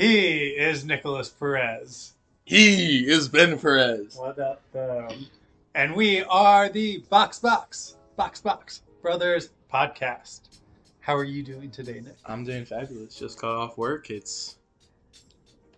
[0.00, 2.14] He is Nicholas Perez.
[2.46, 4.16] He is Ben Perez.
[4.16, 5.26] What up, um,
[5.74, 10.60] And we are the Box Box Box Box Brothers podcast.
[11.00, 12.16] How are you doing today, Nick?
[12.24, 13.14] I'm doing fabulous.
[13.14, 14.08] Just got off work.
[14.08, 14.56] It's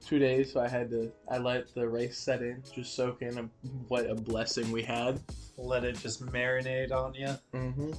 [0.06, 1.11] two days, so I had to.
[1.29, 3.49] I let the race set in, just soak in a,
[3.89, 5.19] what a blessing we had.
[5.57, 7.35] Let it just marinate on you.
[7.53, 7.91] Mm-hmm.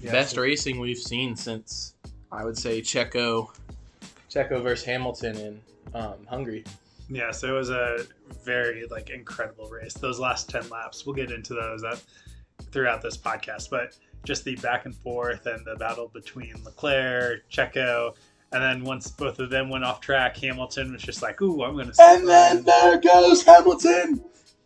[0.00, 1.94] Yeah, Best racing we've seen since
[2.32, 3.50] I would say Checo,
[4.30, 5.60] Checo versus Hamilton in
[5.94, 6.64] um, Hungary.
[7.08, 8.06] Yeah, so it was a
[8.44, 9.94] very like incredible race.
[9.94, 12.00] Those last ten laps, we'll get into those that
[12.70, 18.14] throughout this podcast, but just the back and forth and the battle between Leclerc, Checo,
[18.52, 21.74] and then once both of them went off track, Hamilton was just like, "Ooh, I'm
[21.74, 24.22] going to." And then there goes Hamilton.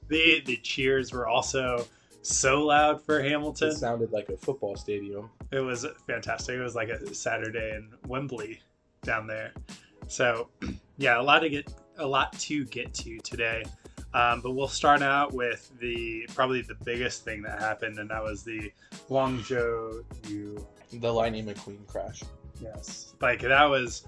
[0.08, 1.86] the the cheers were also
[2.20, 3.68] so loud for Hamilton.
[3.68, 3.80] It Hamilton.
[3.80, 5.30] sounded like a football stadium.
[5.50, 6.56] It was fantastic.
[6.56, 8.60] It was like a Saturday in Wembley
[9.04, 9.52] down there.
[10.06, 10.48] So,
[10.96, 13.64] yeah, a lot to get a lot to get to today.
[14.12, 18.22] Um, but we'll start out with the probably the biggest thing that happened, and that
[18.22, 18.72] was the
[19.10, 20.04] Guangzhou.
[20.28, 22.22] You The Lightning McQueen crash.
[22.60, 24.06] yes, like that was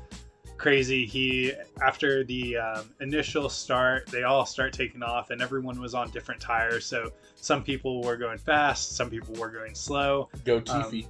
[0.59, 1.07] crazy.
[1.07, 6.11] He after the um, initial start, they all start taking off, and everyone was on
[6.11, 6.87] different tires.
[6.87, 10.29] So some people were going fast, some people were going slow.
[10.45, 11.09] Go Tiffy.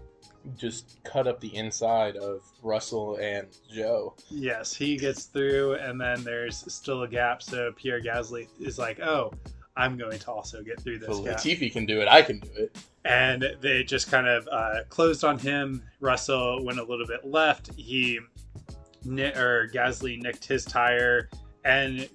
[0.56, 4.12] Just cut up the inside of Russell and Zhou.
[4.30, 7.42] Yes, he gets through, and then there's still a gap.
[7.42, 9.33] So Pierre Gasly is like, "Oh,
[9.77, 12.38] I'm going to also get through If this gap," Latifi can do it, I can
[12.41, 12.77] do it.
[13.05, 15.83] and they just kind of uh, closed on him.
[16.00, 17.70] Russell went a little bit left.
[17.75, 18.19] He
[19.06, 21.28] or Gasly nicked his tire
[21.64, 22.08] and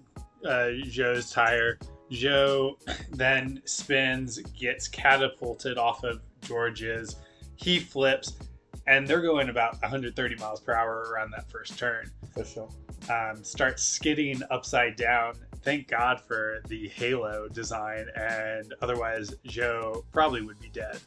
[0.46, 1.78] uh, Zhou's tire.
[2.12, 2.76] Zhou
[3.12, 7.16] then spins, gets catapulted off of George's.
[7.62, 8.34] He flips,
[8.88, 12.70] and they're going about 130 miles per hour around that first turn For sure.
[13.10, 15.36] um, starts skidding upside down.
[15.62, 21.00] Thank God for the Halo design, and otherwise Zhou probably would be dead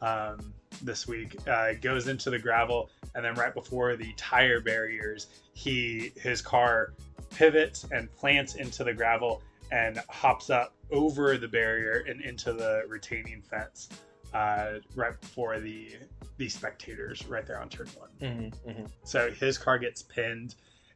[0.00, 1.36] um, this week.
[1.46, 6.94] Uh, goes into the gravel, and then right before the tire barriers, he his car
[7.34, 12.82] pivots and plants into the gravel and hops up over the barrier and into the
[12.88, 13.90] retaining fence
[14.34, 15.96] uh, right before the
[16.36, 18.10] the spectators right there on turn one.
[18.20, 18.84] Mm-hmm, mm-hmm.
[19.04, 20.54] So his car gets pinned,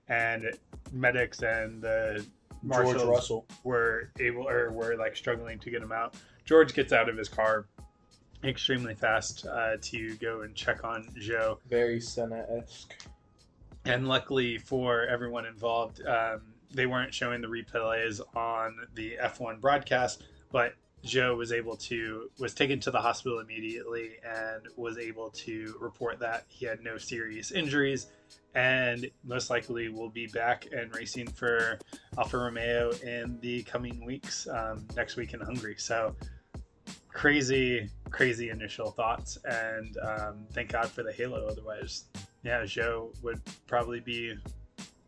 [0.08, 0.44] and
[0.92, 2.24] medics and the
[2.70, 3.46] George Russell.
[3.64, 6.14] were able or were like struggling to get him out.
[6.44, 7.66] George gets out of his car
[8.44, 13.06] extremely fast uh, to go and check on Zhou, Very Senna esque.
[13.84, 16.40] and luckily for everyone involved, um,
[16.72, 20.74] they weren't showing the replays on the F1 broadcast, but
[21.04, 26.20] Zhou was able to was taken to the hospital immediately and was able to report
[26.20, 28.06] that he had no serious injuries
[28.54, 31.78] and most likely will be back and racing for
[32.18, 35.76] Alfa Romeo in the coming weeks um, next week in Hungary.
[35.78, 36.14] So
[37.08, 41.46] crazy, crazy initial thoughts, and um, thank God for the halo.
[41.46, 42.04] Otherwise,
[42.42, 44.34] yeah, Zhou would probably be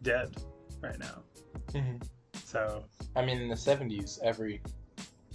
[0.03, 0.35] dead
[0.81, 1.23] right now.
[1.73, 1.97] Mm-hmm.
[2.45, 2.85] So
[3.15, 4.63] I mean, in the '70s, every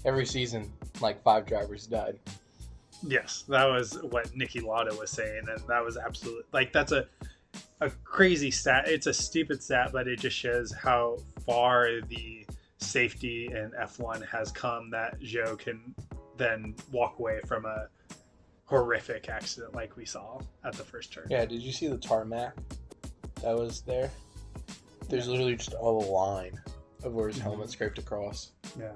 [0.05, 0.71] every season,
[1.01, 2.19] like five drivers died.
[3.03, 7.05] Yes, that was what Niki Lauda was saying, and that was absolutely like that's a
[7.81, 8.87] a crazy stat.
[8.87, 12.45] It's a stupid stat, but it just shows how far the
[12.77, 14.89] safety in F1 has come.
[14.89, 15.95] That Zhou can
[16.37, 17.87] then walk away from a
[18.65, 21.25] horrific accident like we saw at the first turn.
[21.29, 21.45] Yeah.
[21.45, 22.53] Did you see the tarmac
[23.41, 24.11] that was there?
[25.07, 26.59] There's literally just a line
[27.03, 27.43] of where his Mhm.
[27.43, 28.51] helmet scraped across.
[28.77, 28.91] Yeah,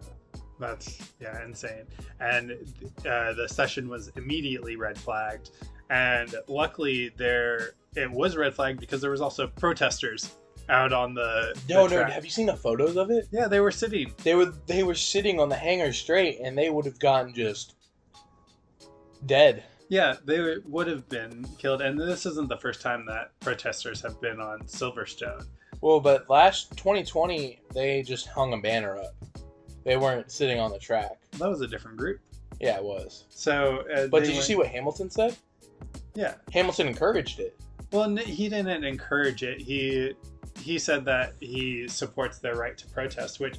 [0.64, 1.86] that's yeah insane.
[2.20, 2.52] And
[3.06, 5.52] uh, the session was immediately red flagged,
[5.90, 10.36] and luckily there it was red flagged because there was also protesters
[10.70, 11.60] out on the.
[11.70, 12.06] No, the no.
[12.06, 13.28] Have you seen the photos of it?
[13.32, 14.14] Yeah, they were sitting.
[14.24, 17.76] They were they were sitting on the hangar straight, and they would have gotten just
[19.26, 19.64] dead.
[19.90, 24.20] Yeah, they would have been killed, and this isn't the first time that protesters have
[24.22, 25.46] been on Silverstone.
[25.82, 29.14] Well, but last 2020, they just hung a banner up.
[29.84, 31.18] They weren't sitting on the track.
[31.40, 32.20] That was a different group.
[32.60, 33.26] Yeah, it was.
[33.30, 35.36] So, uh, But did you went- see what Hamilton said?
[36.16, 36.36] Yeah.
[36.54, 37.60] Hamilton encouraged it.
[37.92, 39.62] Well, he didn't encourage it.
[39.62, 40.14] He
[40.60, 43.58] he said that he supports their right to protest, which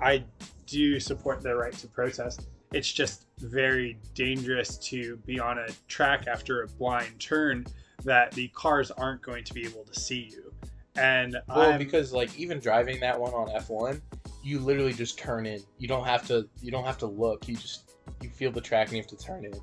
[0.00, 0.24] I
[0.66, 2.48] do support their right to protest.
[2.72, 7.64] It's just very dangerous to be on a track after a blind turn
[8.04, 10.52] that the cars aren't going to be able to see you.
[10.96, 14.00] And Well, I'm- because like even driving that one on F1,
[14.42, 15.62] you literally just turn in.
[15.78, 16.48] You don't have to.
[16.60, 17.48] You don't have to look.
[17.48, 19.54] You just you feel the track and you have to turn in.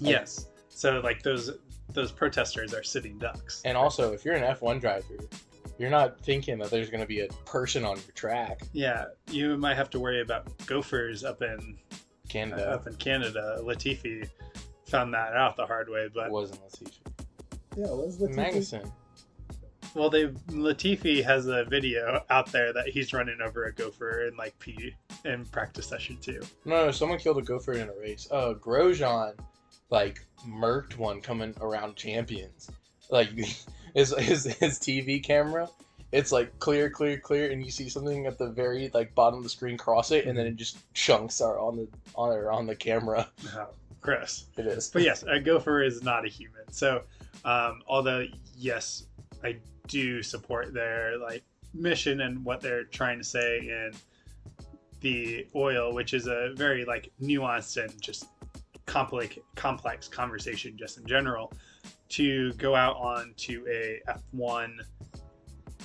[0.00, 1.50] yes, so like those
[1.92, 3.62] those protesters are sitting ducks.
[3.64, 5.16] And also, if you're an F1 driver,
[5.78, 8.62] You're not thinking that there's gonna be a person on your track.
[8.72, 11.78] Yeah, you might have to worry about gophers up in
[12.28, 13.58] Canada up in Canada.
[13.62, 14.28] Latifi
[14.86, 16.98] found that out the hard way, but it wasn't Latifi.
[17.76, 18.90] Yeah, it was Magnussen.
[19.94, 24.36] Well, they Latifi has a video out there that he's running over a gopher in
[24.36, 24.94] like P
[25.24, 26.40] in practice session too.
[26.64, 28.28] No, no, someone killed a gopher in a race.
[28.30, 29.34] Uh, Grosjean,
[29.90, 32.70] like, murked one coming around champions.
[33.10, 33.30] Like,
[33.94, 35.68] his, his, his TV camera,
[36.12, 39.42] it's like clear, clear, clear, and you see something at the very, like, bottom of
[39.42, 42.66] the screen cross it, and then it just chunks are on the, on, or on
[42.66, 43.28] the camera.
[43.56, 43.68] Oh,
[44.00, 44.46] Chris.
[44.56, 44.90] It is.
[44.90, 46.62] But yes, a gopher is not a human.
[46.70, 47.02] So,
[47.44, 48.26] um, although
[48.56, 49.06] yes,
[49.42, 49.56] I
[49.88, 51.42] do support their like
[51.74, 53.92] mission and what they're trying to say in
[55.00, 58.26] the oil, which is a very like nuanced and just
[58.86, 61.52] complex complex conversation just in general.
[62.10, 64.00] To go out onto a
[64.34, 64.76] F1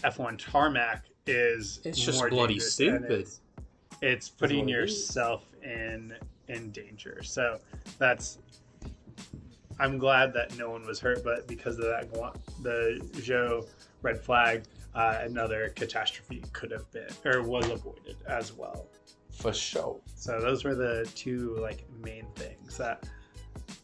[0.04, 3.12] F1 tarmac is It's just bloody stupid.
[3.12, 3.42] It's,
[4.02, 4.92] it's putting what it is.
[4.92, 6.14] yourself in
[6.48, 7.22] in danger.
[7.24, 7.60] So
[7.98, 8.40] that's
[9.80, 12.12] I'm glad that no one was hurt, but because of that,
[12.62, 13.66] the Zhou
[14.04, 14.64] red flag,
[14.94, 18.86] uh, another catastrophe could have been or was avoided as well.
[19.36, 20.00] For sure.
[20.16, 23.04] So those were the two like main things that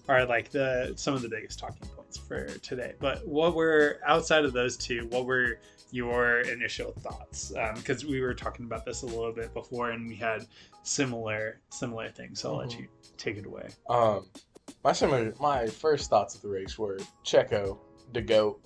[0.07, 2.93] are like the some of the biggest talking points for today.
[2.99, 5.07] But what were outside of those two?
[5.09, 5.59] What were
[5.91, 7.51] your initial thoughts?
[7.75, 10.45] Because we were talking about this a little bit before, and we had
[10.83, 12.41] similar similar things.
[12.41, 12.79] So I'll let Mhm.
[12.81, 12.87] you
[13.17, 13.69] take it away.
[13.89, 14.29] Um,
[14.83, 17.79] my similar, my first thoughts of the race were Checo,
[18.13, 18.63] the goat,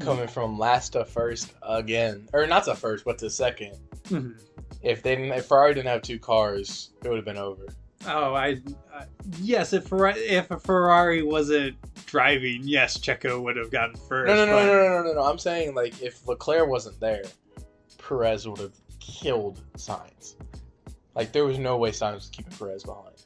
[0.00, 3.76] coming from last to first again, or not to first, but to second.
[4.08, 4.38] Mm-hmm.
[4.82, 7.66] If they didn't, if Ferrari didn't have two cars, it would have been over.
[8.06, 8.60] Oh, I,
[8.94, 9.06] I
[9.40, 9.72] yes.
[9.72, 11.76] If Ferrari, if a Ferrari wasn't
[12.06, 14.28] driving, yes, Checo would have gotten first.
[14.28, 15.22] No, no, no, no, no, no, no, no.
[15.22, 17.24] I'm saying like if Leclerc wasn't there,
[17.98, 20.34] Perez would have killed Sainz.
[21.14, 23.24] Like there was no way Sainz was keeping Perez behind.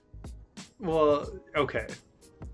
[0.79, 1.87] Well, okay,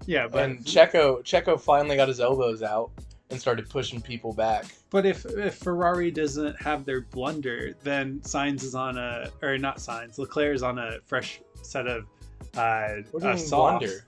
[0.06, 2.90] yeah, but and Checo, Checo finally got his elbows out
[3.31, 4.67] and started pushing people back.
[4.90, 9.78] But if, if Ferrari doesn't have their blunder, then Sainz is on a or not
[9.78, 10.19] Sainz.
[10.19, 12.05] Leclerc is on a fresh set of
[12.56, 14.06] uh, What do you uh, mean blunder?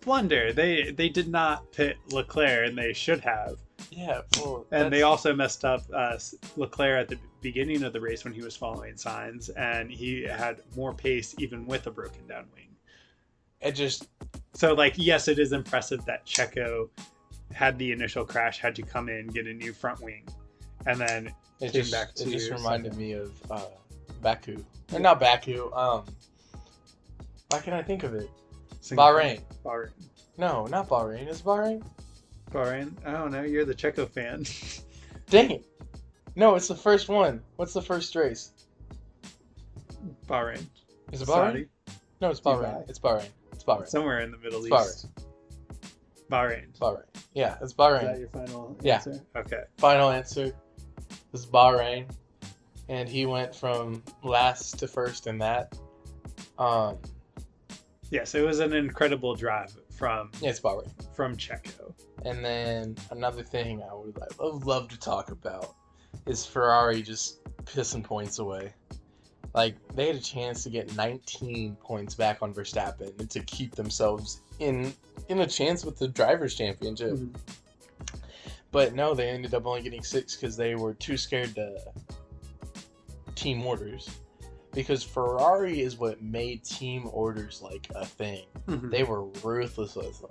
[0.00, 0.52] Blunder.
[0.52, 3.56] They they did not pit Leclerc, and they should have.
[3.90, 6.18] Yeah, well, And they also messed up uh,
[6.56, 10.62] Leclerc at the beginning of the race when he was following Sainz, and he had
[10.76, 12.70] more pace even with a broken down wing.
[13.60, 14.08] it just
[14.54, 16.88] So, like, yes, it is impressive that Checo
[17.54, 20.26] had the initial crash, had to come in, get a new front wing,
[20.86, 21.26] and then
[21.60, 23.60] It Came just, back it just to reminded me of uh,
[24.20, 24.64] Baku.
[24.92, 25.72] Or not Baku.
[25.72, 26.04] Um,
[27.50, 28.30] why can I think of it?
[28.82, 29.40] Bahrain.
[29.64, 29.90] Bahrain.
[30.38, 31.26] No, not Bahrain.
[31.28, 31.84] It's Bahrain.
[32.50, 32.92] Bahrain.
[33.06, 33.42] I don't know.
[33.42, 34.44] You're the Checo fan.
[35.30, 35.66] Dang it!
[36.34, 37.42] No, it's the first one.
[37.56, 38.52] What's the first race?
[40.26, 40.64] Bahrain.
[41.12, 41.28] Is it Bahrain?
[41.28, 41.66] Saudi.
[42.20, 42.64] No, it's Dubai.
[42.64, 42.88] Bahrain.
[42.88, 43.28] It's Bahrain.
[43.52, 43.88] It's Bahrain.
[43.88, 45.06] Somewhere in the Middle It's East.
[45.16, 45.31] Bahrain.
[46.32, 47.02] It's Bahrain.
[47.34, 48.02] Yeah, it's Is Bahrain.
[48.04, 48.94] that your final Yeah.
[48.96, 49.20] answer?
[49.36, 49.62] Okay.
[49.76, 50.52] Final answer.
[51.34, 52.08] Is Bahrain,
[52.88, 55.76] and he went from last to first in that.
[56.58, 56.98] Um,
[58.10, 60.90] Yes, it was an incredible drive from yeah, it's Bahrain.
[61.14, 61.94] from Checo.
[62.26, 65.74] And then another thing I would, I would love to talk about
[66.26, 68.74] is Ferrari just pissing points away.
[69.54, 73.74] Like they had a chance to get 19 points back on Verstappen and to keep
[73.74, 74.92] themselves in
[75.28, 77.12] in a chance with the drivers' championship.
[77.12, 77.36] Mm-hmm.
[78.70, 81.78] But no, they ended up only getting six because they were too scared to
[83.34, 84.08] team orders.
[84.72, 88.90] Because Ferrari is what made team orders like a thing Mhm.
[88.90, 90.30] they were ruthless with them.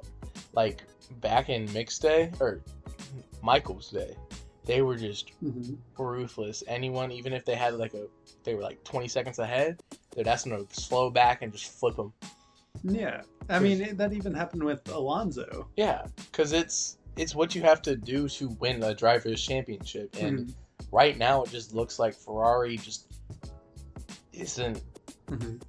[0.53, 0.83] Like
[1.19, 2.61] back in mixed day or
[3.43, 4.15] Michael's day,
[4.65, 5.77] they were just Mhm.
[5.99, 6.63] ruthless.
[6.67, 8.07] Anyone, even if they had like a,
[8.43, 9.79] they were like 20 seconds ahead,
[10.15, 12.11] they'd ask them to slow back and just flip them.
[12.83, 13.21] Yeah.
[13.49, 15.67] I mean, it, that even happened with Alonso.
[15.75, 20.47] Yeah, because it's it's what you have to do to win a drivers' championship, and
[20.47, 20.53] Mhm.
[20.91, 23.07] right now it just looks like Ferrari just
[24.33, 24.81] isn't
[25.27, 25.61] Mhm.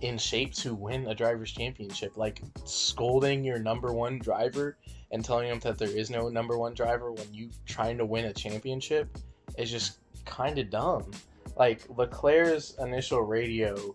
[0.00, 2.16] in shape to win a drivers' championship.
[2.16, 4.78] Like scolding your number one driver
[5.10, 8.24] and telling them that there is no number one driver when you trying to win
[8.26, 9.16] a championship
[9.58, 11.10] is just kind of dumb.
[11.56, 13.94] Like Leclerc's initial radio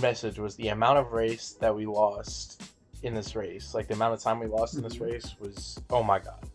[0.00, 2.62] message was the amount of race that we lost
[3.02, 5.12] in this race, like the amount of time we lost in this Mhm.
[5.12, 6.48] race was oh my god.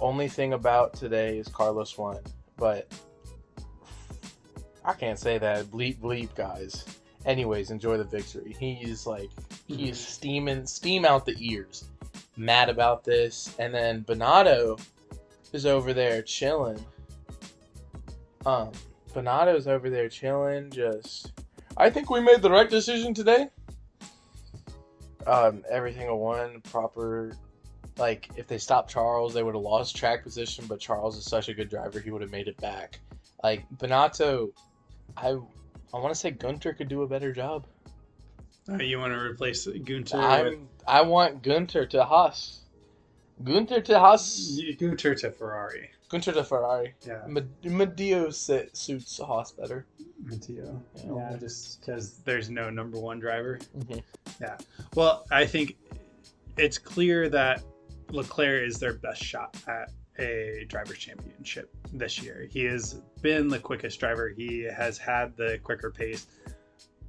[0.00, 2.18] Only thing about today is Carlos won,
[2.56, 2.88] but
[4.84, 5.66] I can't say that.
[5.66, 6.84] Bleep bleep guys.
[7.24, 8.54] Anyways, enjoy the victory.
[8.58, 9.30] He's like
[9.66, 11.84] he's steaming steam out the ears.
[12.36, 13.54] Mad about this.
[13.58, 14.80] And then Binotto
[15.52, 16.84] is over there chilling.
[18.44, 18.72] Um,
[19.14, 20.68] Binotto's over there chilling.
[20.70, 21.32] Just,
[21.76, 23.48] I think we made the right decision today.
[25.26, 27.36] Um, everything a one proper.
[27.96, 30.66] Like if they stopped Charles, they would have lost track position.
[30.66, 33.00] But Charles is such a good driver, he would have made it back.
[33.42, 34.50] Like Binotto,
[35.16, 37.66] I, I want to say Guenther could do a better job.
[38.68, 42.60] Uh, you want to replace Guenther with I'm, I want Guenther to Haas.
[43.42, 44.58] Guenther to Haas.
[44.78, 45.90] Guenther to Ferrari.
[46.14, 46.94] Guenther to Ferrari.
[47.06, 47.22] Yeah.
[47.26, 49.84] Med- Medio si- suits Haas better.
[50.22, 50.80] Matteo.
[50.96, 51.30] Yeah.
[51.30, 53.58] Yeah, just because there's no number one driver.
[53.76, 54.02] Mhm.
[54.40, 54.56] Yeah.
[54.94, 55.76] Well, I think
[56.56, 57.62] it's clear that
[58.10, 59.90] Leclerc is their best shot at
[60.20, 62.46] a driver's championship this year.
[62.50, 64.28] He has been the quickest driver.
[64.28, 66.26] He has had the quicker pace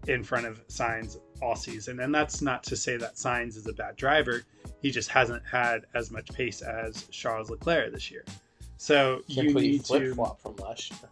[0.07, 1.99] in front of Sainz all season.
[1.99, 4.41] And that's not to say that Sainz is a bad driver.
[4.81, 8.23] He just hasn't had as much pace as Charles Leclerc this year.
[8.77, 11.09] So you Simply need flip to flop from last year.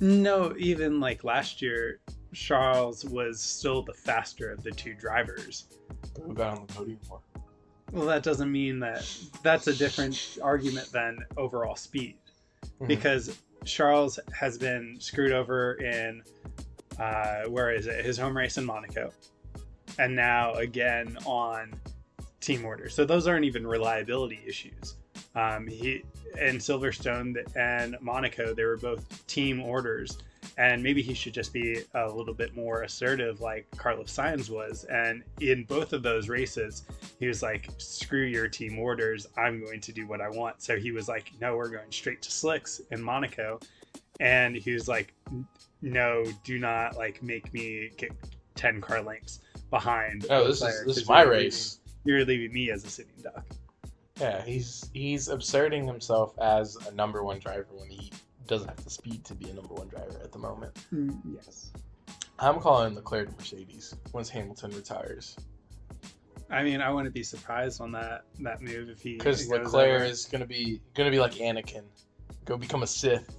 [0.00, 2.00] no, even like last year,
[2.32, 5.66] Charles was still the faster of the two drivers.
[6.24, 7.20] Who got on the podium more?
[7.90, 9.06] Well, that doesn't mean that
[9.42, 12.16] that's a different argument than overall speed
[12.80, 12.88] Mhm.
[12.88, 16.22] because Charles has been screwed over in
[16.98, 18.04] uh, where is it?
[18.04, 19.12] His home race in Monaco,
[19.98, 21.72] and now again on
[22.40, 22.88] team order.
[22.88, 24.96] So those aren't even reliability issues.
[25.34, 26.02] Um, he
[26.40, 30.18] in Silverstone and Monaco, they were both team orders,
[30.56, 34.84] and maybe he should just be a little bit more assertive, like Carlos Sainz was.
[34.84, 36.82] And in both of those races,
[37.18, 39.26] he was like, "Screw your team orders!
[39.36, 42.22] I'm going to do what I want." So he was like, "No, we're going straight
[42.22, 43.60] to slicks in Monaco,"
[44.20, 45.14] and he was like,
[45.80, 48.12] "No, do not like make me get
[48.54, 51.78] ten car lengths behind." Oh, this is this is my you're leaving- race.
[52.04, 53.44] You're leaving me as a sitting duck.
[54.22, 58.12] Yeah, he's he's asserting himself as a number one driver when he
[58.46, 60.78] doesn't have the speed to be a number one driver at the moment.
[60.90, 61.72] Hmm, yes.
[62.38, 65.36] I'm calling Leclerc to Mercedes once Hamilton retires
[66.50, 70.02] I mean, I wouldn't be surprised on that that move if he because goes Leclerc
[70.02, 70.04] over.
[70.04, 71.82] is gonna be gonna be like Anakin,
[72.44, 73.36] go become a Sith,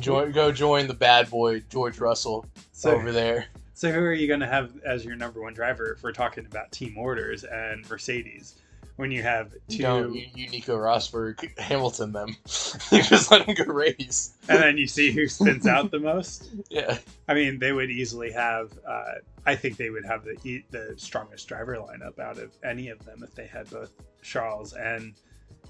[0.00, 3.46] join go join the bad boy George Russell So, over there.
[3.72, 6.44] so who are you going to have as your number one driver if we're talking
[6.44, 8.56] about team orders and Mercedes?
[9.00, 12.36] When you have two, You don't you, you Nico Rosberg Hamilton them.
[12.92, 14.34] you just let him go race.
[14.46, 16.50] and then you see who spins out the most.
[16.68, 18.72] Yeah, I mean, they would easily have.
[18.86, 19.14] Uh,
[19.46, 23.22] I think they would have the the strongest driver lineup out of any of them
[23.24, 23.90] if they had both
[24.20, 25.14] Charles and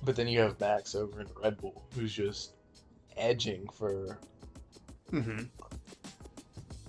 [0.03, 2.55] but then you have Max over in Red Bull, who's just
[3.17, 4.19] edging for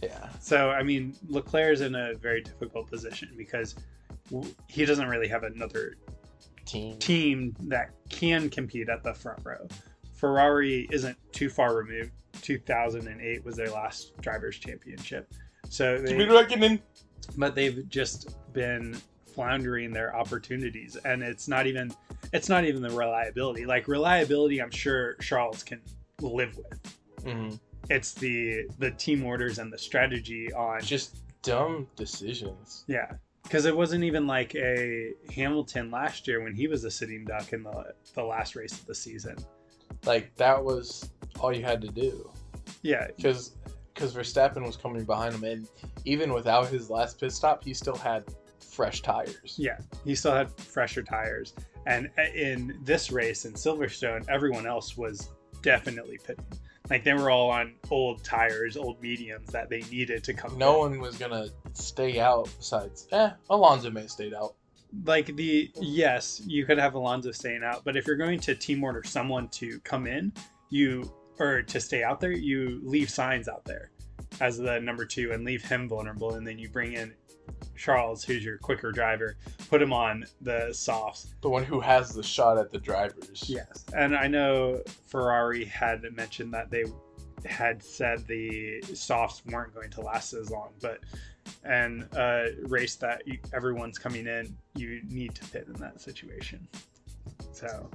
[0.02, 0.30] yeah.
[0.40, 3.76] So I mean, Leclerc's in a very difficult position because
[4.68, 5.98] he doesn't really have another
[6.72, 6.98] Team.
[7.00, 9.68] team that can compete at the front row.
[10.14, 12.12] Ferrari isn't too far removed.
[12.42, 15.32] 2008 was their last drivers' championship.
[15.70, 16.82] So, To they, be reckoning.
[17.38, 18.98] but they've just been
[19.28, 21.94] floundering their opportunities, and it's not even
[22.34, 23.66] it's not even the reliability.
[23.66, 25.82] Like reliability, I'm sure Charles can
[26.22, 26.98] live with.
[27.24, 27.50] hmm
[27.90, 32.84] It's the the team orders and the strategy on Just dumb decisions.
[32.88, 33.12] Yeah,
[33.44, 37.54] because it wasn't even like a Hamilton last year when he was a sitting duck
[37.54, 39.36] in the the last race of the season.
[40.06, 42.30] Like that was all you had to do.
[42.82, 43.56] Yeah, Because
[43.94, 45.68] because Verstappen was coming behind him, and
[46.06, 48.24] even without his last pit stop, he still had
[48.60, 49.56] fresh tires.
[49.58, 51.54] yeah, he still had fresher tires,
[51.86, 55.30] and uh, in this race in Silverstone, everyone else was
[55.62, 56.46] definitely pitting.
[56.92, 60.58] Like they were all on old tires, old mediums that they needed to come.
[60.58, 63.08] No one was gonna stay out besides.
[63.14, 64.56] Eh, Alonso may have stayed out.
[65.06, 68.84] like the yes, you could have Alonso staying out, but if you're going to team
[68.84, 70.34] order someone to come in,
[70.70, 73.92] you or to stay out there, you leave Sainz out there
[74.42, 77.14] as the number two and leave him vulnerable, and then you bring in
[77.76, 79.38] Charles, who's your quicker driver,
[79.70, 81.34] put him on the softs.
[81.42, 83.46] The one who has the shot at the drivers.
[83.48, 86.84] Yes, and I know Ferrari had mentioned that they
[87.46, 91.00] had said the softs weren't going to last as long, but
[91.64, 96.68] and a race that you, everyone's coming in, you need to pit in that situation.
[97.52, 97.90] So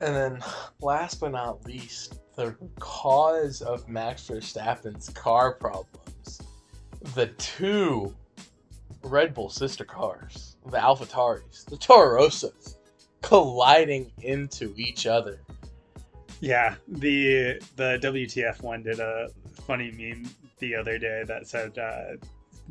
[0.00, 0.42] And then,
[0.80, 6.40] last but not least, the cause of Max Verstappen's car problems.
[7.14, 8.14] The two
[9.02, 12.78] Red Bull sister cars, the AlphaTauris, the Toro Rosas,
[13.22, 15.40] colliding into each other.
[16.40, 19.28] yeah, the the WTF1 did a
[19.66, 20.28] funny meme
[20.58, 22.16] the other day that said uh,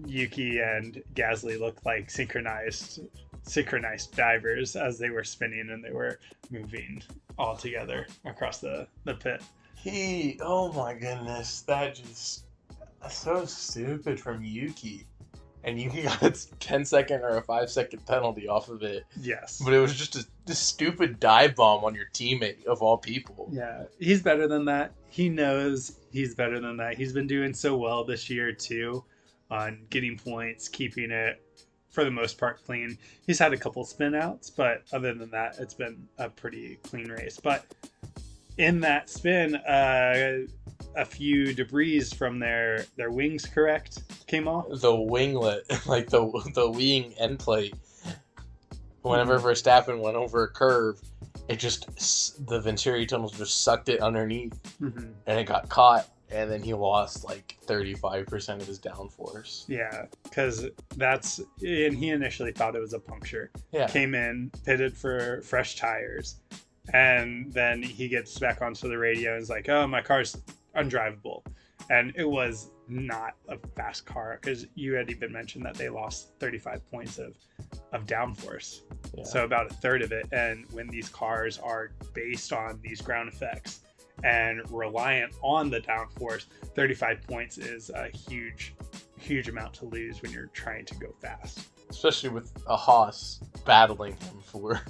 [0.06, 3.02] Yuki and Gasly look like synchronized
[3.44, 6.20] synchronized divers as they were spinning and they were
[6.52, 7.02] moving
[7.38, 9.42] all together across the, the pit.
[9.76, 12.44] He, oh my goodness, that just
[13.10, 15.06] so stupid from Yuki.
[15.70, 19.06] And Yuki got a 10 second or a 5 second penalty off of it.
[19.20, 19.62] Yes.
[19.64, 23.50] But it was just a, a stupid dive bomb on your teammate, of all people.
[23.52, 24.94] Yeah, he's better than that.
[25.10, 26.98] He knows he's better than that.
[26.98, 29.04] He's been doing so well this year too
[29.52, 31.42] on getting points, keeping it
[31.90, 32.98] for the most part clean.
[33.26, 37.10] He's had a couple spin outs, but other than that, it's been a pretty clean
[37.10, 37.40] race.
[37.42, 37.66] But
[38.58, 40.48] in that spin, uh,
[40.96, 44.68] a few debris from their their wings, correct, came off.
[44.70, 47.74] The winglet, like the the wing end plate.
[49.02, 51.00] Whenever Verstappen went over a curve,
[51.48, 55.14] it just the Venturi tunnels just sucked it underneath, Mhm.
[55.26, 59.64] and it got caught, and then he lost like thirty five percent of his downforce.
[59.70, 60.68] Yeah, because
[60.98, 63.52] that's and he initially thought it was a puncture.
[63.72, 66.36] Yeah, came in, pitted for fresh tires,
[66.94, 70.36] and then he gets back onto the radio and is like, "Oh, my car's
[70.84, 71.44] undrivable,"
[71.90, 76.34] and it was not a fast car because you had even mentioned that they lost
[76.40, 77.36] 35 points of
[77.92, 78.82] of downforce,
[79.16, 79.24] yeah.
[79.24, 80.28] so about a third of it.
[80.32, 83.82] And when these cars are based on these ground effects
[84.24, 86.46] and reliant on the downforce,
[86.76, 88.76] 35 points is a huge,
[89.18, 91.68] huge amount to lose when you're trying to go fast.
[91.90, 94.82] Especially with a Haas battling him for.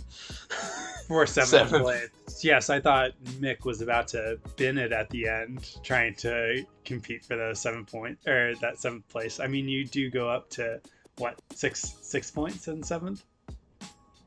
[1.07, 2.09] For seventh, place.
[2.43, 7.25] Yes, I thought Mick was about to bin it at the end, trying to compete
[7.25, 9.39] for the seven point or that seventh place.
[9.39, 10.79] I mean, you do go up to
[11.17, 13.23] what six six points in seventh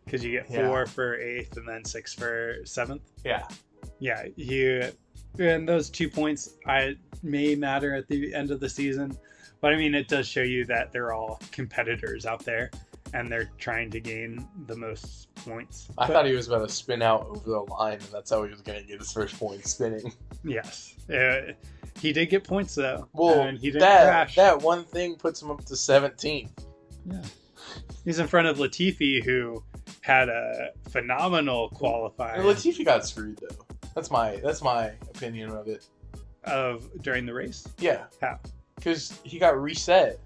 [0.04, 0.66] because you get Yeah.
[0.66, 3.02] four for eighth and then six for seventh.
[3.24, 3.46] yeah,
[4.00, 4.90] Yeah, you
[5.38, 9.16] and those two points I may matter at the end of the season,
[9.62, 12.70] but I mean it does show you that they're all competitors out there
[13.14, 15.88] and they're trying to gain the most points.
[15.98, 18.42] I But- thought he was about to spin out over the line, and that's how
[18.44, 20.12] he was gonna get his first point spinning.
[20.44, 21.52] Yes, uh,
[22.00, 24.34] he did get points though, Well, and he didn't that crash.
[24.36, 26.50] that one thing puts him up to 17.
[27.06, 27.22] Yeah.
[28.04, 29.62] He's in front of Latifi, who
[30.00, 33.64] had a phenomenal qualifying Latifi got screwed though.
[33.94, 35.86] That's my that's my opinion of it.
[36.44, 37.68] of during the race.
[37.78, 38.04] Yeah.
[38.20, 38.40] How?
[38.76, 40.18] Because he got reset.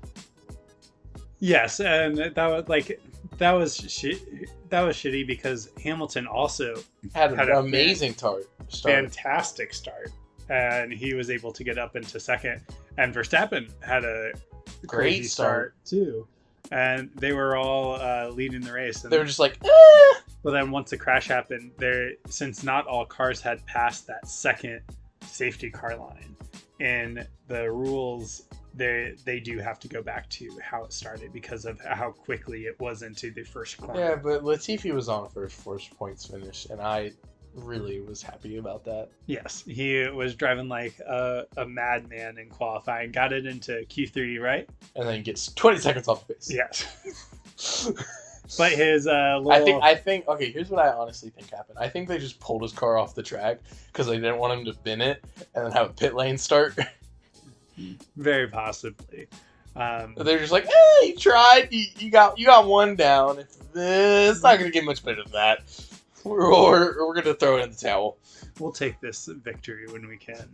[1.39, 3.01] Yes, and that was like
[3.39, 3.77] that was
[4.71, 6.77] that was shitty because Hamilton also
[7.15, 8.95] Had an Had a amazing tar- start.
[8.95, 10.11] fantastic start,
[10.49, 12.63] and he was able to get up into second.
[12.97, 14.33] And Verstappen had a
[14.87, 15.75] Great crazy start.
[15.85, 16.27] too,
[16.73, 19.05] and they were all uh, leading the race.
[19.05, 20.21] And They were just like, eh.
[20.43, 24.81] But then once the crash happened, there since not all cars had passed that second
[25.21, 26.35] safety car line,
[26.81, 28.43] in the rules
[28.77, 32.67] they they do have to go back to how it started because of how quickly
[32.67, 33.99] it was into the first corner.
[33.99, 37.13] Yeah, but Latifi was on for first points finish, and I
[37.55, 39.09] really was happy about that.
[39.25, 43.13] Yes, he was driving like a, a madman in qualifying.
[43.13, 44.69] Got it into Q3, right?
[44.95, 46.53] And then gets 20 seconds off the pace.
[46.53, 47.93] Yes.
[48.57, 50.51] But his uh, little I think I think okay.
[50.51, 51.79] Here's what I honestly think happened.
[51.79, 53.59] I think they just pulled his car off the track
[53.93, 56.79] because they didn't want him to bin it and then have a pit lane start.
[58.17, 59.29] very possibly.
[59.75, 61.69] Um, They're just like, hey, you tried.
[61.71, 63.45] You, you got you got one down.
[63.75, 65.87] It's not gonna get much better than that.
[66.25, 68.19] We're, we're, we're gonna throw it in the towel.
[68.59, 70.49] we'll take this victory when we can.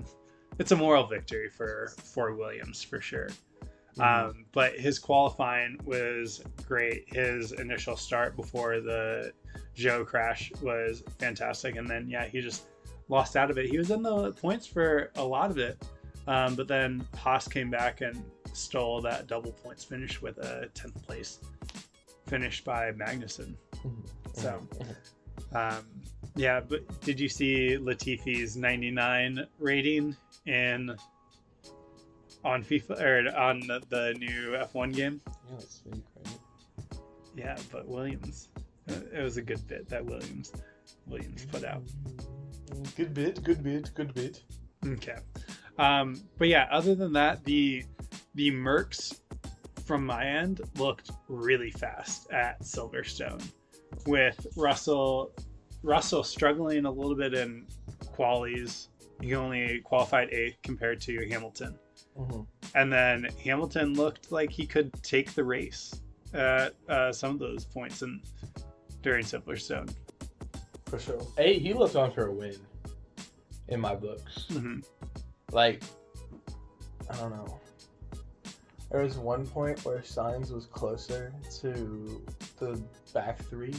[0.59, 3.31] It's a moral victory for for Williams for sure.
[4.01, 7.05] Um, but his qualifying was great.
[7.15, 9.33] His initial start before the
[9.77, 12.65] Zhou crash was fantastic, and then yeah, he just
[13.09, 13.67] lost out of it.
[13.67, 15.83] He was in the points for a lot of it,
[16.27, 18.25] um, but then Haas came back and
[18.55, 21.39] stole that double points finish with a tenth place
[22.27, 23.55] finish by Magnussen.
[24.35, 24.67] So,
[25.55, 25.85] um,
[26.35, 30.97] yeah, but did you see Latifi's 99 rating in
[32.45, 35.21] on FIFA or on the, the new F1 game?
[35.27, 36.39] Yeah, that's really great.
[37.37, 38.49] Yeah, but Williams,
[38.87, 40.53] it was a good bit that Williams
[41.07, 41.83] Williams put out.
[42.97, 44.43] Good bit, good bit, good bit.
[44.87, 45.17] Okay,
[45.79, 47.85] um, but yeah, other than that, the
[48.35, 49.21] the Mercs
[49.87, 53.43] from my end looked really fast at Silverstone,
[54.07, 55.33] with Russell
[55.83, 57.67] Russell struggling a little bit in
[58.17, 58.89] qualies.
[59.21, 61.79] He only qualified eighth compared to Hamilton.
[62.19, 62.47] Mhm.
[62.75, 66.01] And then Hamilton looked like he could take the race
[66.35, 68.21] at uh, some of those points in,
[69.03, 69.95] during Silverstone.
[70.87, 71.21] For sure.
[71.37, 72.57] Hey, he looked on for a win
[73.69, 74.47] in my books.
[74.51, 74.81] hmm
[75.51, 75.83] Like,
[77.11, 77.61] I don't know.
[78.91, 82.23] There was one point where Sainz was closer to
[82.59, 82.83] the
[83.15, 83.75] back three,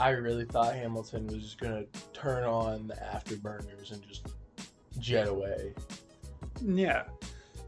[0.00, 4.26] I really thought Hamilton was just gonna turn on the afterburners and just
[4.98, 5.74] jet away.
[6.60, 7.04] Yeah.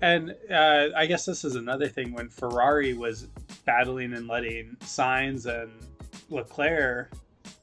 [0.03, 3.29] And uh, I guess this is another thing when Ferrari was
[3.65, 5.71] battling and letting Sainz and
[6.29, 7.13] Leclerc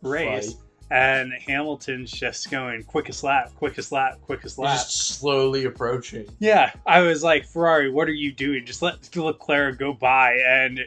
[0.02, 0.64] race, Fight.
[0.90, 4.78] and Hamilton's just going quickest lap, quickest lap, quickest lap.
[4.78, 6.28] just slowly approaching.
[6.40, 8.66] Yeah, I was like, Ferrari, what are you doing?
[8.66, 10.80] Just let Leclerc go by and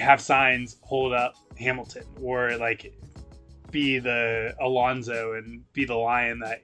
[0.00, 2.94] have Sainz hold up Hamilton, or like
[3.70, 6.62] be the Alonso and be the lion that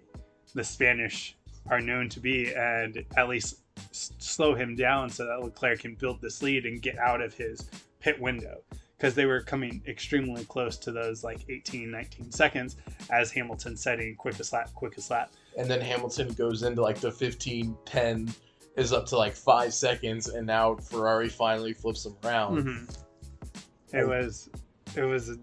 [0.55, 1.37] the Spanish
[1.71, 3.61] are known to be, and at least
[3.91, 7.35] s- slow him down so that Leclerc can build this lead and get out of
[7.35, 7.69] his
[8.01, 8.59] pit window.
[8.97, 12.77] Because they were coming extremely close to those like 18, 19 seconds
[13.11, 15.31] as Hamilton setting quickest lap, quickest lap.
[15.57, 18.35] And then Hamilton goes into like the 15 10
[18.77, 22.63] is up to like five seconds, and now Ferrari finally flips him around.
[22.63, 22.85] hmm
[23.97, 24.51] It was,
[24.97, 25.39] it was a,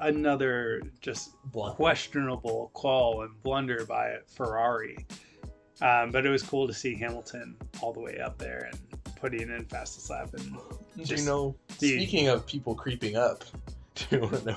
[0.00, 1.76] another just Blunt.
[1.76, 4.96] questionable call and blunder by Ferrari.
[5.82, 8.78] Um, but it was cool to see Hamilton all the way up there and
[9.16, 10.28] putting in fastest lap.
[10.34, 10.60] And Do
[10.96, 11.56] you Just know?
[11.80, 13.44] the- Speaking of people creeping up,
[13.96, 14.56] do you want to know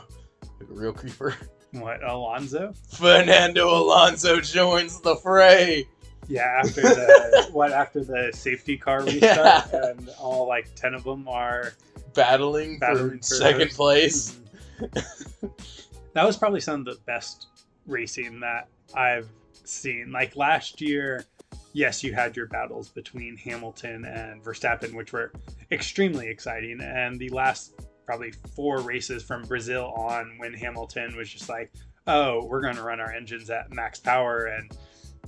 [0.60, 1.36] like a real creeper?
[1.72, 2.74] what Alonso?
[2.94, 5.86] Fernando Alonso joins the fray.
[6.28, 11.28] Yeah, after the what after the safety car restart, and all like ten of them
[11.28, 11.74] are
[12.14, 13.76] Battling, Battling for, for second first.
[13.78, 14.40] place.
[16.14, 17.48] that was probably some of the best
[17.88, 19.28] racing that I've
[19.68, 20.12] seen.
[20.12, 21.26] Like last year,
[21.74, 25.32] yes, you had your battles between Hamilton and Verstappen, which were
[25.72, 26.80] extremely exciting.
[26.82, 31.72] And the last probably four races from Brazil on, when Hamilton was just like,
[32.08, 34.72] "Oh, we're going to run our engines at max power," and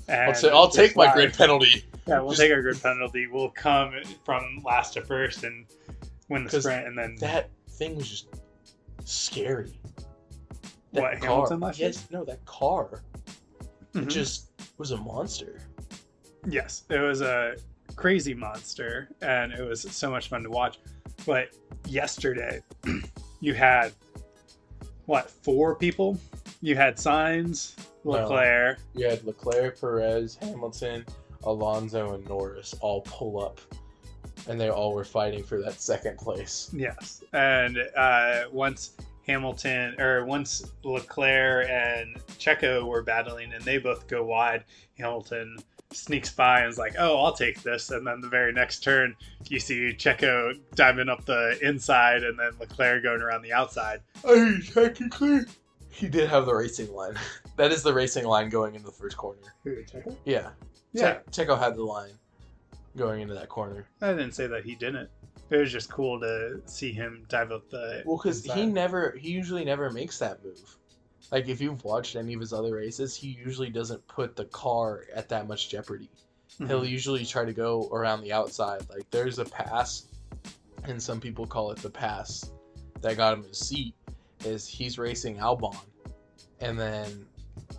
[0.08, 1.86] and I'll, ta- I'll take my grid penalty.
[2.08, 3.28] Yeah, we'll Just- take our grid penalty.
[3.28, 5.66] We'll come from last to first and
[6.30, 8.28] win the sprint, and then That thing was just
[9.04, 9.78] scary.
[10.92, 11.90] What, Hamilton last year?
[11.90, 13.02] Yes, no, that car.
[13.98, 14.10] It Mhm.
[14.10, 15.60] just was a monster.
[16.48, 17.56] Yes, it was a
[17.96, 20.80] crazy monster, and it was so much fun to watch.
[21.26, 21.50] But
[21.88, 22.62] yesterday,
[23.42, 23.94] you had
[25.08, 26.20] what four people?
[26.62, 28.76] You had Sainz, No.
[28.94, 31.06] You had Leclerc, Perez, Hamilton,
[31.44, 33.60] Alonso, and Norris all pull up,
[34.48, 36.70] and they all were fighting for that second place.
[36.74, 38.92] yes, and uh, once
[39.28, 44.64] Hamilton or once Leclerc and Checo were battling, and they both go wide.
[44.98, 45.58] Hamilton
[45.92, 49.16] sneaks by and is like, "Oh, I'll take this," and then the very next turn,
[49.50, 54.02] you see Checo diving up the inside, and then Leclerc going around the outside.
[54.26, 55.42] Hey, technically,
[55.90, 57.16] he did have the racing line.
[57.58, 59.40] that is the racing line going into the first corner.
[59.64, 60.16] Who, Checo?
[60.26, 60.50] Yeah,
[60.94, 62.14] Yeah, Che- Checo had the line
[62.96, 63.86] going into that corner.
[64.02, 65.10] I didn't say that he didn't.
[65.50, 68.04] It was just cool to see him dive up the.
[68.06, 70.76] Well, because he never, he usually never makes that move.
[71.32, 75.06] Like if you've watched any of his other races, he usually doesn't put the car
[75.14, 76.10] at that much jeopardy.
[76.58, 76.90] He'll Mhm.
[76.90, 78.90] usually try to go around the outside.
[78.90, 80.08] Like there's a pass,
[80.86, 82.50] and some people call it the pass
[83.02, 83.94] that got him his seat.
[84.46, 85.76] Is he's racing Albon,
[86.62, 87.26] and then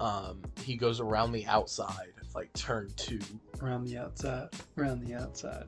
[0.00, 3.20] um, he goes around the outside, like turn two.
[3.62, 5.66] around the outside, around the outside.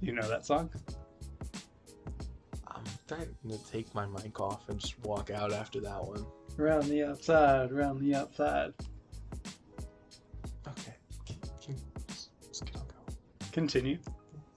[0.00, 0.70] You know that song?
[2.66, 6.24] I'm starting to take my mic off and just walk out after that one.
[6.58, 8.72] Around the outside, around the outside.
[10.68, 10.94] Okay,
[11.26, 11.76] can, can,
[12.08, 12.82] just, just get on.
[13.52, 13.98] Continue.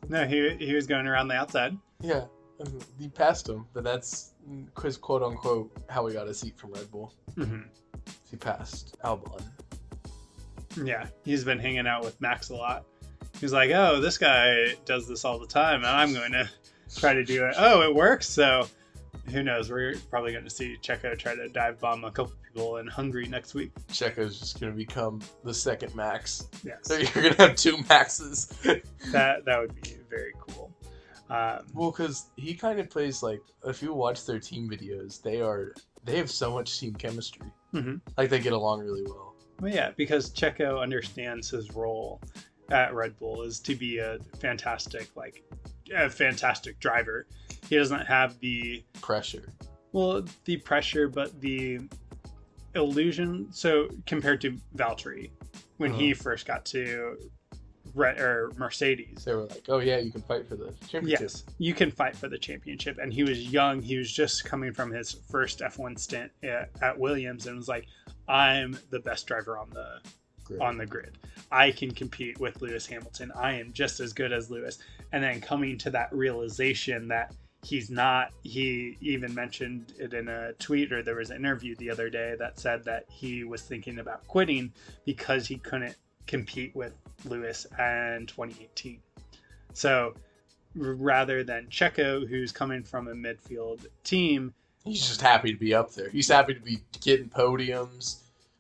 [0.10, 1.78] No, he he was going around the outside.
[2.02, 2.26] Yeah,
[2.60, 4.34] and he passed him, but that's
[4.76, 7.14] Chris, quote unquote how we got a seat from Red Bull.
[7.36, 7.62] hmm
[8.30, 9.44] He passed Albon.
[10.84, 12.86] Yeah, he's been hanging out with Max a lot.
[13.40, 16.50] He's like, oh, this guy does this all the time, and I'm going to
[16.98, 17.56] try to do it.
[17.58, 18.28] Oh, it works.
[18.30, 18.68] So,
[19.32, 19.70] who knows?
[19.70, 23.28] We're probably going to see Checo try to dive bomb a couple people in Hungary
[23.28, 23.72] next week.
[23.90, 26.48] Checo's just gonna become the second Max.
[26.64, 28.46] Yes, So you're gonna have two Maxes.
[29.12, 30.72] that that would be very cool.
[31.30, 35.42] Um, well, because he kind of plays like if you watch their team videos, they
[35.42, 37.48] are they have so much team chemistry.
[37.74, 38.02] Mhm.
[38.18, 39.34] Like they get along really well.
[39.60, 42.22] Well, yeah, because Checo understands his role
[42.72, 45.44] at Red Bull is to be a fantastic, like,
[45.96, 47.28] a fantastic driver.
[47.70, 49.54] He doesn't have the Pressure.
[49.92, 51.80] well, the pressure, but the
[52.76, 53.48] illusion.
[53.52, 55.32] So compared to Valtteri,
[55.78, 56.24] when he uh-huh.
[56.24, 57.18] first got to
[57.94, 61.22] Red or Mercedes, They were like, oh yeah, you can fight for the championship.
[61.22, 62.98] yes, you can fight for the championship.
[62.98, 66.98] And he was young; he was just coming from his first F1 stint at, at
[66.98, 67.86] Williams, and was like,
[68.28, 70.00] "I'm the best driver on the
[70.44, 70.62] Great.
[70.62, 71.18] on the grid.
[71.52, 73.32] I can compete with Lewis Hamilton.
[73.36, 74.80] I am just as good as Lewis.
[75.12, 80.52] And then coming to that realization that he's not, he even mentioned it in a
[80.54, 84.00] tweet or there was an interview the other day that said that he was thinking
[84.00, 84.74] about quitting
[85.06, 85.96] because he couldn't
[86.28, 86.94] compete with
[87.26, 89.00] Lewis in 2018.
[89.74, 90.14] So
[90.76, 94.54] rather than Checo, who's coming from a midfield team,
[94.84, 96.10] He's just happy to be up there.
[96.10, 98.18] He's happy to be getting podiums,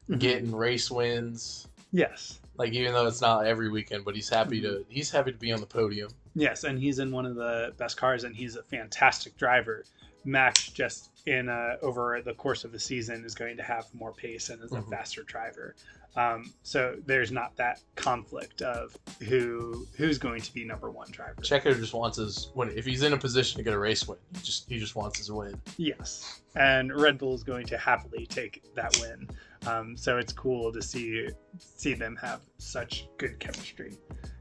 [0.09, 0.19] Mhm.
[0.19, 1.67] getting race wins.
[1.93, 5.37] Yes, Like even though it's not every weekend, but he's happy to he's happy to
[5.37, 6.09] be on the podium.
[6.35, 9.85] Yes, and he's in one of the best cars, and he's a fantastic driver.
[10.25, 14.13] Max just in uh, over the course of the season is going to have more
[14.13, 14.89] pace and is a Mhm.
[14.89, 15.75] faster driver.
[16.15, 18.95] Um, so there's not that conflict of
[19.27, 21.41] who who's going to be number one driver.
[21.41, 22.69] Checo just wants his win.
[22.77, 25.17] if he's in a position to get a race win, he just he just wants
[25.17, 25.59] his win.
[25.77, 29.27] Yes, and Red Bull is going to happily take that win.
[29.67, 33.97] Um, so it's cool to see see them have such good chemistry.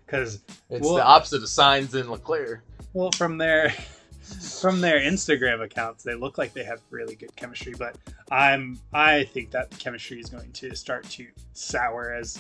[0.07, 2.63] Because It's Well- the opposite of Sainz and Leclerc.
[2.93, 3.71] well, from their
[4.61, 7.75] from their Instagram accounts, they look like they have really good chemistry.
[7.79, 7.97] But
[8.31, 12.39] I'm I think that chemistry is going to start to sour as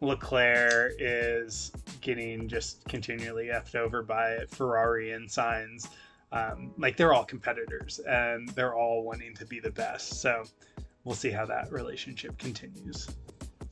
[0.00, 5.88] Leclerc is getting just continually effed over by Ferrari and Sainz.
[6.32, 10.20] Um, like they're all competitors and they're all wanting to be the best.
[10.20, 10.44] So
[11.04, 13.08] we'll see how that relationship continues.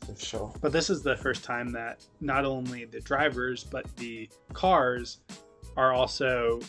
[0.06, 0.54] For sure.
[0.60, 5.18] But this is the first time that not only the drivers but the cars
[5.76, 6.60] are also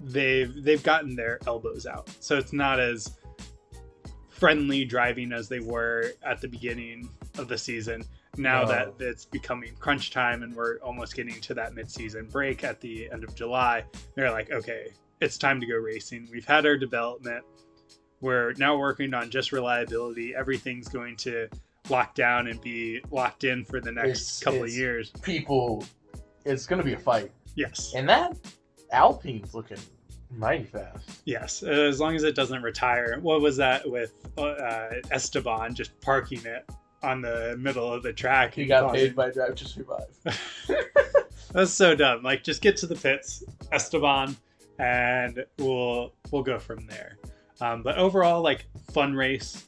[0.00, 2.10] they've they've gotten their elbows out.
[2.20, 3.16] So it's not as
[4.28, 8.02] friendly driving as they were at the beginning of the season.
[8.36, 8.68] Now No.
[8.68, 13.10] that it's becoming crunch time and we're almost getting to that mid-season break at the
[13.12, 14.88] end of July, they're like, okay,
[15.20, 16.28] it's time to go racing.
[16.32, 17.44] We've had our development.
[18.20, 20.34] We're now working on just reliability.
[20.34, 21.48] Everything's going to
[21.88, 25.10] lock down and be locked in for the next It's- couple of years.
[25.22, 25.84] People,
[26.44, 27.92] it's gonna be a fight, Yes.
[27.96, 28.36] and that
[28.92, 29.78] Alpine's looking
[30.30, 31.22] mighty fast.
[31.24, 33.18] Yes, as long as it doesn't retire.
[33.20, 36.68] What was that with uh, Esteban just parking it
[37.02, 38.54] on the middle of the track?
[38.54, 40.04] He and got paid by Drive to Survive.
[41.52, 42.22] That's so dumb.
[42.22, 44.36] Like, just get to the pits, Esteban,
[44.78, 47.16] and we'll we'll go from there.
[47.60, 49.66] Um, but overall, like, fun race,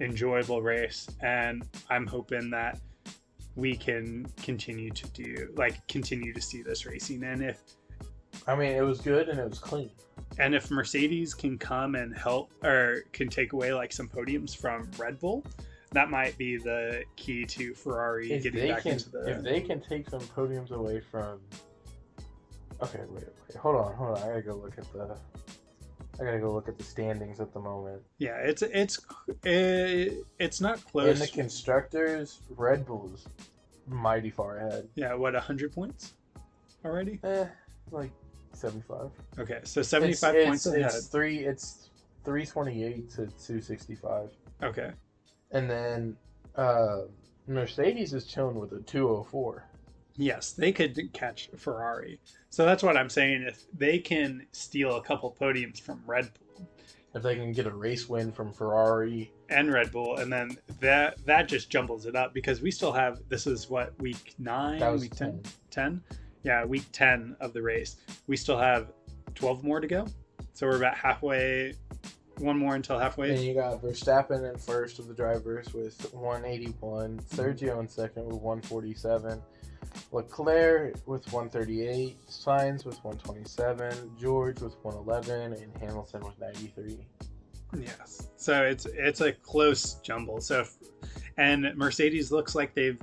[0.00, 2.78] enjoyable race, and I'm hoping that
[3.56, 7.24] we can continue to do like continue to see this racing.
[7.24, 7.58] And if
[8.46, 9.90] I mean, it was good and it was clean.
[10.38, 14.90] And if Mercedes can come and help or can take away like some podiums from
[14.98, 15.44] Red Bull,
[15.92, 19.30] that might be the key to Ferrari If getting back can, into the.
[19.30, 21.40] if they can take some podiums away from.
[22.82, 24.22] Okay, wait, wait, hold on, hold on.
[24.22, 25.16] I gotta go look at the.
[26.20, 28.02] I gotta go look at the standings at the moment.
[28.18, 28.98] yeah, it's it's
[29.44, 31.08] it, it's not close.
[31.14, 33.26] In the constructors, Red Bull's
[33.86, 34.88] mighty far ahead.
[34.94, 36.14] yeah, what hundred points
[36.84, 37.20] already?
[37.22, 37.44] Eh,
[37.90, 38.10] like
[38.54, 39.10] seventy-five.
[39.38, 40.86] Okay, so seventy-five It's- points it's, ahead.
[40.94, 41.38] It's three.
[41.40, 41.90] It's
[42.24, 44.30] three twenty-eight to two sixty-five,
[44.62, 44.92] Okay,
[45.50, 46.16] and then
[46.56, 47.02] uh,
[47.46, 49.64] Mercedes is chilling with a two hundred four.
[50.16, 52.18] yes, they could catch Ferrari.
[52.56, 53.42] So that's what I'm saying.
[53.42, 56.66] If they can steal a couple podiums from Red Bull,
[57.14, 61.22] If they can get a race win from Ferrari, and Red Bull, and then that
[61.26, 64.90] that just jumbles it up because we still have this is what week nine, that
[64.90, 65.42] was week 10.
[65.70, 66.02] 10
[66.44, 68.92] yeah week 10 of the race we still have
[69.34, 70.06] 12 more to go
[70.54, 71.74] so we're about halfway
[72.38, 73.34] one more until halfway.
[73.34, 77.40] And you got Verstappen in first of the drivers with 181, Mm-hmm.
[77.40, 79.42] Sergio in second with 147,
[80.12, 86.98] Leclerc with 138, Sainz with 127, George with 111, and Hamilton with 93.
[87.80, 90.76] yes so it's it's a close jumble so if,
[91.36, 92.98] and mercedes looks like they've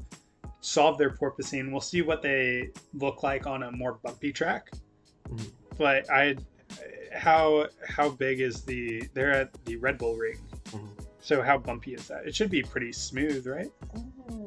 [0.61, 4.71] solved their porpoising we'll see what they look like on a more bumpy track
[5.29, 5.51] Mhm.
[5.77, 6.35] but i
[7.13, 11.02] how how big is the they're at the red bull ring Mhm.
[11.23, 13.71] So how bumpy is that it should be pretty smooth right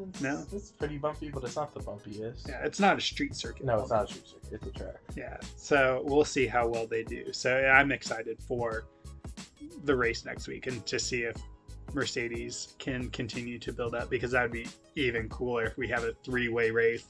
[0.09, 0.45] It's, No.
[0.53, 2.47] It's pretty bumpy, but it's not the bumpiest.
[2.49, 4.53] yeah it's not a street circuit No, it's not a street circuit.
[4.53, 4.97] It's a track.
[5.17, 7.33] Yeah, so we'll see how well they do.
[7.33, 8.85] So I'm excited for
[9.85, 11.37] the race next week and to see if
[11.95, 16.05] Mercedes can continue to build up because that would be even cooler if we have
[16.05, 17.05] a three way race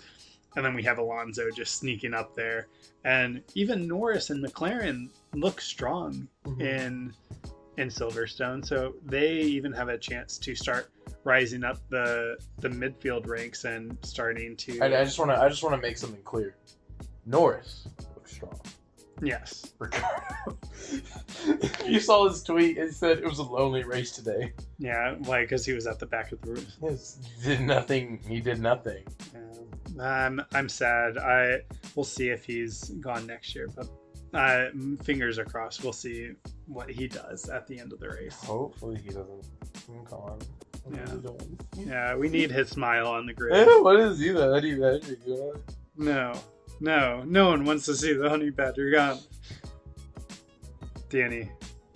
[0.57, 2.69] and then we have Alonso just sneaking up there.
[3.05, 6.61] And even Norris and McLaren look strong Mhm.
[6.63, 7.13] in
[7.77, 10.91] in Silverstone, so they even have a chance to start
[11.25, 15.41] rising up the the midfield ranks and starting to I, I just want to.
[15.41, 16.57] I just want to make something clear.
[17.27, 18.59] Norris looks strong.
[19.23, 19.73] Yes.
[19.79, 20.59] Ricciardo.
[21.87, 22.77] you saw his tweet.
[22.77, 24.53] It said it was a lonely race today.
[24.79, 25.43] Yeah, why?
[25.43, 26.67] Because he was at the back of the room.
[26.83, 28.21] Yes, did nothing.
[28.29, 29.05] He did nothing.
[29.35, 30.27] Yeah.
[30.27, 31.17] Um, I'm sad.
[31.17, 31.61] I
[31.95, 33.89] we'll see if he's gone next year, but
[34.37, 34.69] uh,
[35.03, 35.83] fingers are crossed.
[35.83, 36.33] We'll see
[36.67, 38.35] what he does at the end of the race.
[38.45, 39.47] Hopefully he doesn't.
[40.09, 40.39] Come on.
[40.93, 41.85] Yeah.
[41.85, 43.67] Yeah, we need his smile on the grid.
[43.83, 44.31] What is he?
[44.31, 45.63] The honey badger gone?
[45.97, 46.33] No,
[46.81, 49.19] no, no one wants to see the honey badger gone.
[51.09, 51.51] Danny,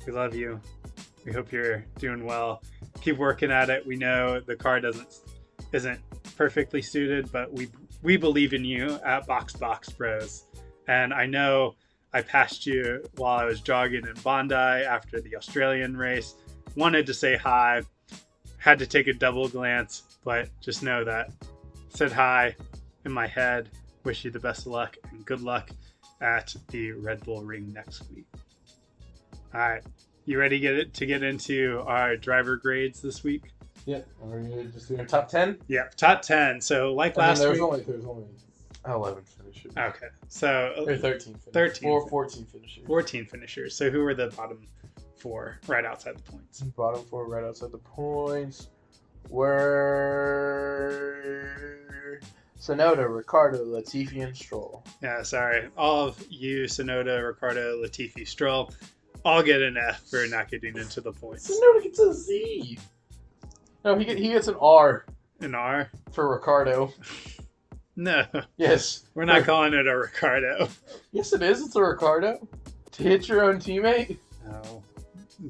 [0.07, 0.61] we love you.
[1.25, 2.63] We hope you're doing well.
[3.01, 3.87] Keep working at it.
[3.87, 5.21] We know the car doesn't
[5.73, 6.01] isn't
[6.37, 7.69] perfectly suited, but we
[8.03, 10.45] we believe in you at Box Box Bros.
[10.89, 11.75] And I know
[12.13, 16.35] I passed you while I was jogging in Bondi after the Australian race.
[16.77, 17.83] Wanted to say hi.
[18.59, 21.31] Had to take a double glance, but just know that
[21.89, 22.55] said hi
[23.05, 23.69] in my head.
[24.05, 25.71] Wish you the best of luck and good luck
[26.21, 28.27] at the Red Bull Ring next week.
[29.55, 29.83] All right,
[30.27, 33.45] you ready to get it to get into our driver grades this week?
[33.87, 34.01] Yeah.
[34.23, 35.59] Are we just doing top ten?
[35.69, 36.61] Yeah, top ten.
[36.61, 37.67] So like And last there was week.
[37.69, 38.25] only there was only
[38.87, 39.73] eleven finishers.
[39.77, 41.35] Okay, so uh, Or thirteen.
[41.35, 41.53] Finishers.
[41.53, 41.89] 13.
[41.91, 42.85] Or fourteen finishers.
[42.87, 43.75] 14 finishers.
[43.77, 44.67] So who were the bottom
[45.17, 46.61] four right outside the points?
[46.61, 48.69] Bottom four right outside the points
[51.31, 52.21] were
[52.59, 54.85] Tsunoda, Ricciardo, Latifi, and Stroll.
[55.03, 55.69] Yeah, sorry.
[55.77, 58.71] All of you, Tsunoda, Ricciardo, Latifi, Stroll,
[59.25, 61.51] all get an F for not getting into the points.
[61.51, 62.79] Tsunoda gets a Z.
[63.85, 65.05] No, he, get, he gets an R
[65.41, 65.89] An R?
[66.13, 66.93] for Ricciardo.
[68.01, 68.25] No,
[68.57, 69.05] Yes.
[69.15, 70.69] we're not calling it a Ricciardo.
[71.13, 71.61] Yes, it is.
[71.63, 72.49] It's a Ricciardo.
[72.93, 74.17] To hit your own teammate.
[74.49, 74.83] Oh,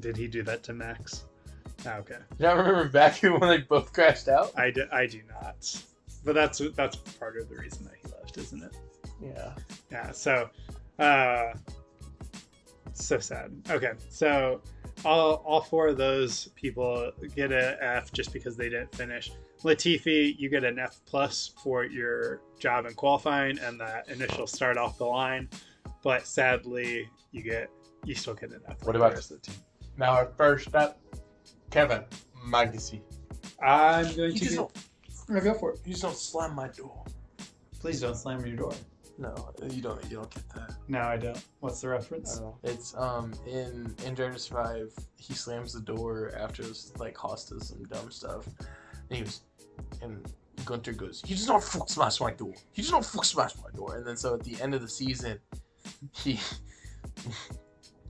[0.01, 1.23] did he do that to Max?
[1.85, 4.51] Ah, Okay, You don't remember back when they both crashed out?
[4.57, 5.81] I do, I do not.
[6.25, 8.75] But that's that's part of the reason that he left, isn't it?
[9.21, 9.53] Yeah.
[9.89, 10.49] Yeah, so
[10.99, 11.53] uh
[12.93, 13.51] so sad.
[13.69, 14.61] Okay, so
[15.05, 19.31] all all four of those people get a F just because they didn't finish.
[19.63, 24.77] Latifi, you get an F plus for your job in qualifying and that initial start
[24.77, 25.49] off the line,
[26.03, 27.69] but sadly you get
[28.05, 28.83] you still get an F.
[28.83, 29.61] What about- the rest of the team?
[29.97, 30.99] Now our first up,
[31.69, 32.03] Kevin
[32.47, 33.01] Magnussen.
[33.61, 34.71] I'm going You to just get, don't,
[35.29, 35.79] I'm gonna go for it.
[35.85, 37.03] you just don't slam my door.
[37.79, 38.73] Please don't slam your door.
[39.17, 39.35] No,
[39.69, 40.03] you don't.
[40.09, 40.73] You don't get that.
[40.87, 41.43] No, I don't.
[41.59, 42.41] What's the reference?
[42.63, 44.91] It's um in in Drive to Survive.
[45.17, 46.63] He slams the door after
[46.97, 49.41] like Haas does some dumb stuff, and he was,
[50.01, 50.25] and
[50.65, 52.53] Guenther goes, "You just don't fuck smash my door.
[52.75, 54.89] You just don't fuck smash my door." And then so at the end of the
[54.89, 55.39] season,
[56.13, 56.39] he.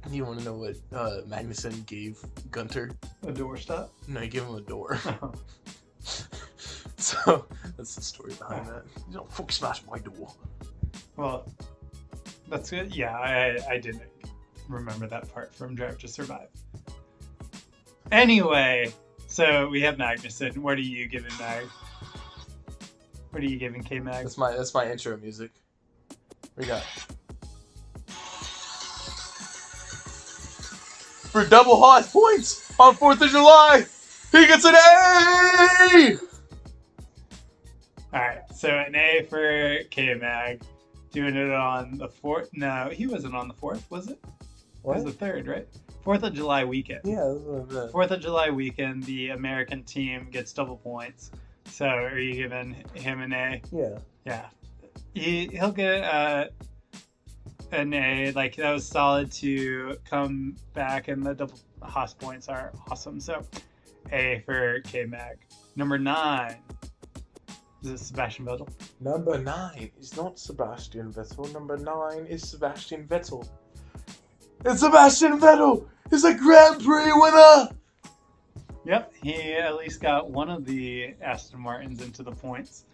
[0.10, 2.18] You want to know what uh, Magnussen gave
[2.50, 2.92] Guenther?
[3.28, 3.94] A door stop.
[4.08, 5.00] No, he gave him a door.
[6.98, 7.46] so
[7.78, 8.84] that's the story behind that.
[9.08, 10.34] You don't fuck smash my door.
[11.18, 11.48] Well,
[12.50, 12.96] that's good.
[12.96, 14.02] Yeah, I, I didn't
[14.68, 16.48] remember that part from Drive to Survive.
[18.12, 18.92] Anyway,
[19.32, 20.58] so we have Magnussen.
[20.58, 21.66] What are you giving Mag?
[23.32, 24.24] What are you giving K Mag?
[24.24, 25.52] That's my that's my intro music.
[26.58, 26.84] We got
[31.32, 33.86] for double Haas points on Fourth of July.
[34.34, 36.18] He gets an A.
[38.14, 40.62] All right, so an A for K Mag.
[41.14, 42.50] Doing it on the fourth.
[42.54, 44.20] No, he wasn't on the fourth, was it?
[44.24, 45.68] It was the third, right?
[46.04, 47.02] Fourth of July weekend.
[47.04, 47.34] Yeah.
[47.36, 47.92] that's what I.
[47.92, 51.32] Fourth of July weekend, the American team gets double points.
[51.66, 53.62] So are you giving him an A?
[53.72, 54.00] Yeah.
[54.26, 54.46] Yeah,
[55.14, 56.46] he he'll get uh,
[57.72, 58.32] an A.
[58.32, 63.20] Like that was solid to come back, and the double Haas points are awesome.
[63.20, 63.44] So
[64.12, 65.38] A for K Mag.
[65.76, 66.58] Number nine
[67.84, 68.70] is it Sebastian Vettel?
[69.00, 71.52] Number nine is not Sebastian Vettel.
[71.52, 73.48] Number nine is Sebastian Vettel.
[74.64, 77.70] And Sebastian Vettel is a Grand Prix winner.
[78.86, 82.86] Yep, he at least got one of the Aston Martins into the points,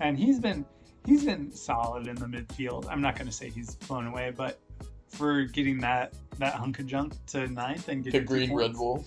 [0.00, 0.64] and he's been
[1.04, 2.86] he's been solid in the midfield.
[2.90, 4.58] I'm not going to say he's blown away, but
[5.08, 9.04] for getting that that hunk of junk to ninth and getting two green Red Bull.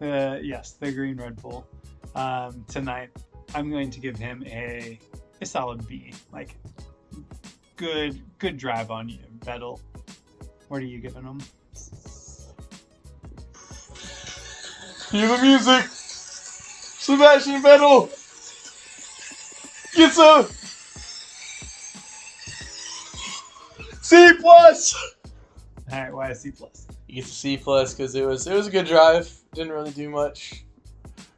[0.00, 1.66] Uh, yes, the green Red Bull.
[2.14, 3.10] Um, tonight,
[3.54, 4.98] I'm going to give him a
[5.40, 6.12] a solid B.
[6.32, 6.56] Like,
[7.76, 9.80] good good drive on you, Vettel.
[10.70, 11.40] What are you giving him?
[15.10, 15.84] Hear the music.
[15.90, 18.08] Sebastian Vettel
[19.96, 20.46] gets a
[24.00, 24.94] C plus.
[25.90, 26.86] All right, why a C plus?
[27.08, 29.28] He gets a C plus because it was it was a good drive.
[29.52, 30.64] Didn't really do much.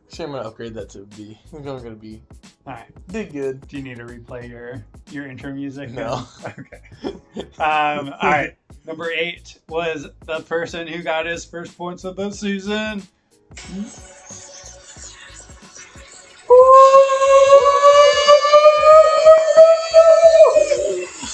[0.09, 1.39] Actually, I'm gonna upgrade that to a B.
[1.55, 2.21] I'm gonna go B.
[2.67, 3.67] All right, Did good.
[3.67, 5.91] do you need to replay your your intro music?
[5.91, 6.27] No.
[6.45, 7.17] Okay.
[7.59, 8.55] Um, all right.
[8.85, 13.03] Number eight was the person who got his first points of the season.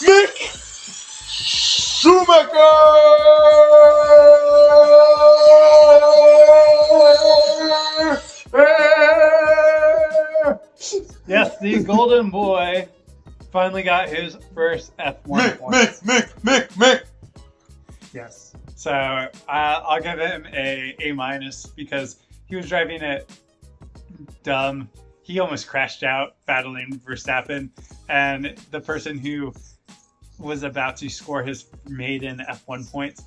[0.00, 0.36] Mick
[1.28, 2.58] Schumacher!
[11.26, 12.88] Yes, the golden boy
[13.52, 16.00] finally got his first F1 Mick, points.
[16.02, 16.97] Mick, Mick, Mick, Mick.
[18.78, 23.28] So uh, I'll give him a A minus because he was driving it
[24.44, 24.88] dumb.
[25.22, 27.70] He almost crashed out battling Verstappen,
[28.08, 29.52] and the person who
[30.38, 33.24] was about to score his maiden F1 points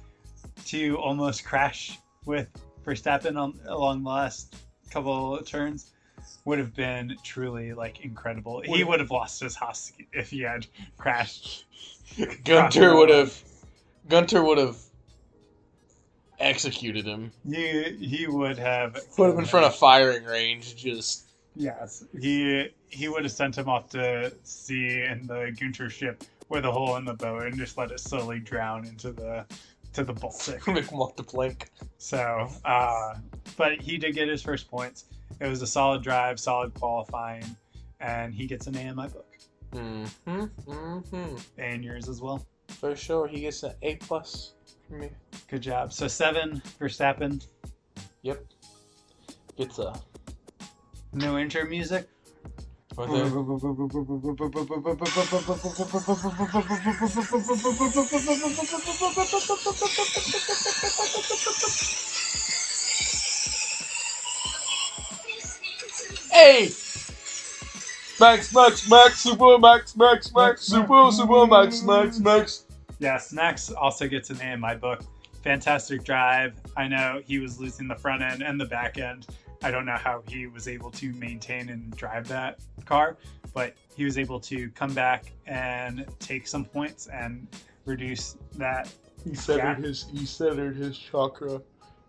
[0.67, 2.47] to almost crash with
[2.85, 4.55] Verstappen on, along the last
[4.89, 5.91] couple of turns
[6.45, 8.61] would have been truly like incredible.
[8.61, 10.65] He would have lost his house if he had
[10.97, 11.65] crashed.
[12.15, 13.37] Guenther would have.
[14.07, 14.77] Guenther would have
[16.41, 17.31] executed him.
[17.49, 20.75] He he would have Put him in front of firing range.
[20.75, 26.23] Just Yes, he he would have sent him off to sea in the Guenther ship
[26.49, 29.45] with a hole in the boat and just let it slowly drown into the
[29.93, 30.65] to the Baltic.
[30.67, 31.69] make him walk the plank.
[31.97, 33.15] So, uh,
[33.57, 35.05] but he did get his first points.
[35.39, 37.43] It was a solid drive, solid qualifying,
[37.99, 39.27] and he gets an A in my book,
[39.73, 40.43] Mm-hmm.
[40.71, 41.35] Mm-hmm.
[41.57, 42.45] and yours as well.
[42.67, 44.53] For sure, he gets an A plus
[44.87, 45.09] from me.
[45.51, 45.91] Good job.
[45.91, 47.45] So seven Verstappen.
[48.21, 48.41] Yep.
[49.57, 49.93] Gets a.
[51.11, 52.07] No intro music.
[66.31, 66.69] Hey!
[68.21, 72.63] Max, Max, Max, Super, Max, Max, Max, Super, Super, Max, Max, Max.
[72.99, 75.01] Yes, Max also gets an A in my book.
[75.43, 76.53] Fantastic drive.
[76.77, 79.27] I know he was losing the front end and the back end.
[79.63, 83.17] I don't know how he was able to maintain and drive that car,
[83.53, 87.47] but he was able to come back and take some points and
[87.85, 88.91] reduce that.
[89.23, 91.61] He centered his he centered his chakra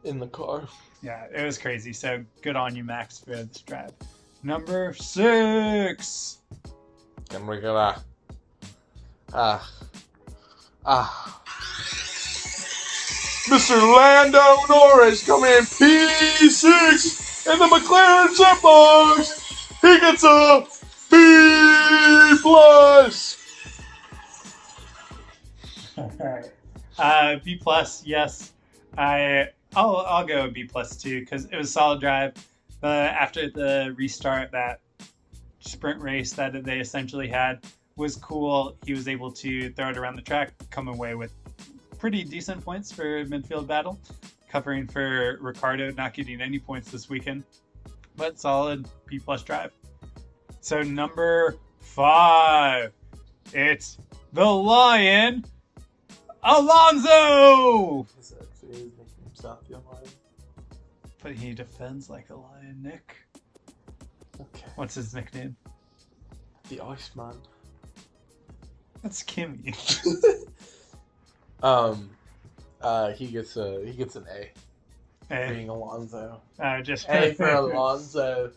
[0.05, 0.67] in the car.
[1.03, 1.93] Yeah, it was crazy.
[1.93, 3.93] So good on you, Max, for this drive.
[4.43, 6.39] Number six.
[7.35, 8.03] And we're gonna
[9.35, 9.71] ah
[10.87, 11.42] ah.
[13.49, 13.97] Mr.
[13.97, 19.69] Lando Norris coming in P6 in the McLaren jet box.
[19.81, 20.65] He gets a
[21.11, 23.39] B plus.
[26.99, 28.53] Uh, B plus, yes.
[28.97, 32.35] I I'll I'll go B plus too because it was solid drive.
[32.81, 34.81] But after the restart, that
[35.61, 37.65] sprint race that they essentially had
[37.97, 38.77] was cool.
[38.85, 41.33] He was able to throw it around the track, come away with
[42.03, 43.97] pretty decent points for midfield battle,
[44.49, 47.45] covering for Ricciardo not getting any points this weekend,
[48.17, 49.71] but solid P plus drive.
[50.61, 52.91] So number five,
[53.53, 53.99] it's
[54.33, 55.45] the Lion,
[56.43, 58.05] Alonso.
[61.23, 63.15] But he defends like a lion, Nick.
[64.41, 64.67] Okay.
[64.75, 65.55] What's his nickname?
[66.69, 67.37] The Iceman.
[69.05, 69.73] That's Kimi.
[71.63, 72.11] Um,
[72.81, 74.51] uh, he gets a he gets an A
[75.33, 76.41] Hey, being Alonso.
[76.59, 78.51] uh, just A for Alonso.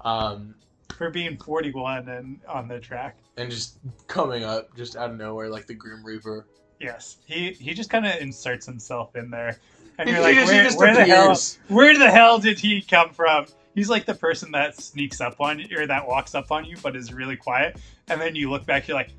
[0.00, 0.54] Um,
[0.96, 3.16] for being 41 and on the track.
[3.36, 6.46] and just coming up just out of nowhere like the Grim Reaper.
[6.80, 9.58] Yes, he he just kind of inserts himself in there,
[9.98, 11.36] and you're like, just- where, where the hell?
[11.68, 13.46] Where the hell did he come from?
[13.74, 16.76] He's like the person that sneaks up on you or that walks up on you,
[16.82, 17.76] but is really quiet,
[18.08, 19.10] and then you look back, you're like,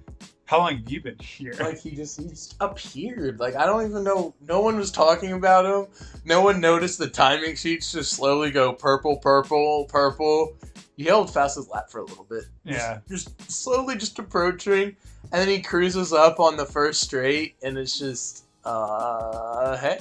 [0.50, 1.54] how long have you been here?
[1.60, 3.40] Like he just he just appeared.
[3.40, 4.34] Like I don't even know.
[4.42, 5.86] No one was talking about him.
[6.26, 10.56] No one noticed the timing sheets just slowly go purple, purple, purple.
[10.98, 12.46] He held fastest lap for a little bit.
[12.64, 12.98] Yeah.
[13.08, 14.96] Just, just slowly just approaching,
[15.32, 20.00] and then he cruises up on the first straight, and it's just uh hey.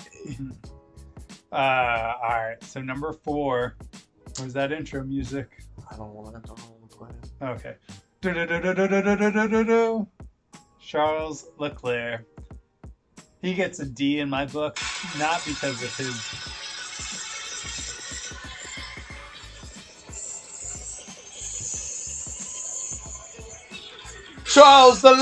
[1.52, 2.56] uh, all right.
[2.62, 3.76] So number four
[4.42, 5.62] was that intro music.
[5.92, 6.50] I don't want to.
[6.50, 7.44] I don't want to play it.
[7.44, 7.74] Okay.
[8.22, 10.08] Du-du-du-du-du-du-du-du-du.
[10.88, 12.24] Charles Leclerc.
[13.42, 14.78] He gets a D in my book,
[15.18, 16.14] not because of his.
[24.46, 25.14] Charles the.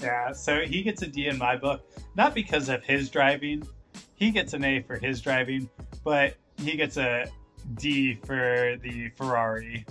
[0.00, 1.82] Yeah, so he gets a D in my book,
[2.16, 3.68] not because of his driving.
[4.14, 5.68] He gets an A for his driving,
[6.02, 7.26] but he gets a
[7.74, 9.84] D for the Ferrari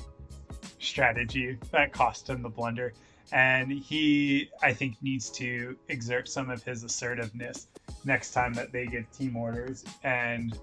[0.80, 2.91] strategy that cost him the blunder.
[3.32, 7.67] And he I think needs to exert some of his assertiveness
[8.05, 10.57] next time that they give team orders and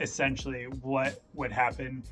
[0.00, 2.02] essentially what would happen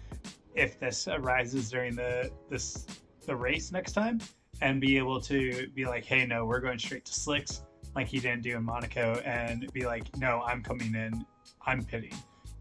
[0.54, 2.86] if this arises during the this
[3.26, 4.20] the race next time
[4.60, 7.62] and be able to be like hey no we're going straight to slicks
[7.94, 11.24] like he didn't do in Monaco and be like no I'm coming in
[11.66, 12.14] I'm pitting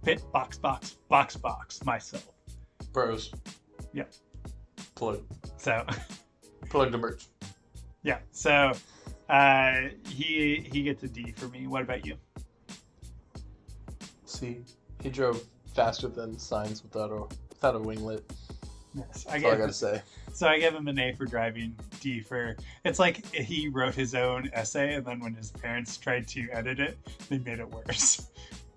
[0.04, 2.32] pit box box box box myself
[2.94, 3.32] Bros.
[3.94, 4.04] Yeah.
[4.96, 5.24] Plug.
[5.58, 5.86] so
[6.72, 7.28] Plug the merch.
[8.04, 8.72] yeah so
[9.30, 9.74] uh
[10.08, 12.16] he he gets a D for me what about you
[14.26, 14.62] See,
[15.04, 15.44] he drove
[15.76, 18.22] faster than Sainz without a without a winglet.
[18.96, 20.02] yes I That's all I gotta say.
[20.34, 22.56] So I give him an A for driving, D for
[22.86, 26.80] it's like he wrote his own essay, and then when his parents tried to edit
[26.80, 26.98] it,
[27.30, 28.28] they made it worse.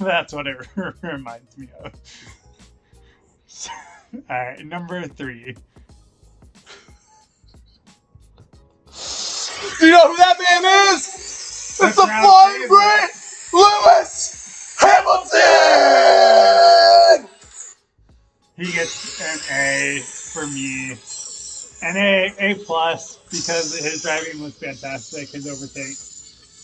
[0.00, 0.56] That's what it
[1.02, 1.92] reminds me of.
[3.46, 3.70] So,
[4.14, 5.56] all right, number three.
[9.78, 11.08] Do you know who that man is?
[11.82, 12.68] It's the flying.
[12.68, 13.10] Brit,
[13.52, 15.30] Lewis Hamilton.
[18.56, 20.96] He gets an A for me.
[21.82, 25.30] An A, A plus, because his driving was fantastic.
[25.30, 25.96] His overtake.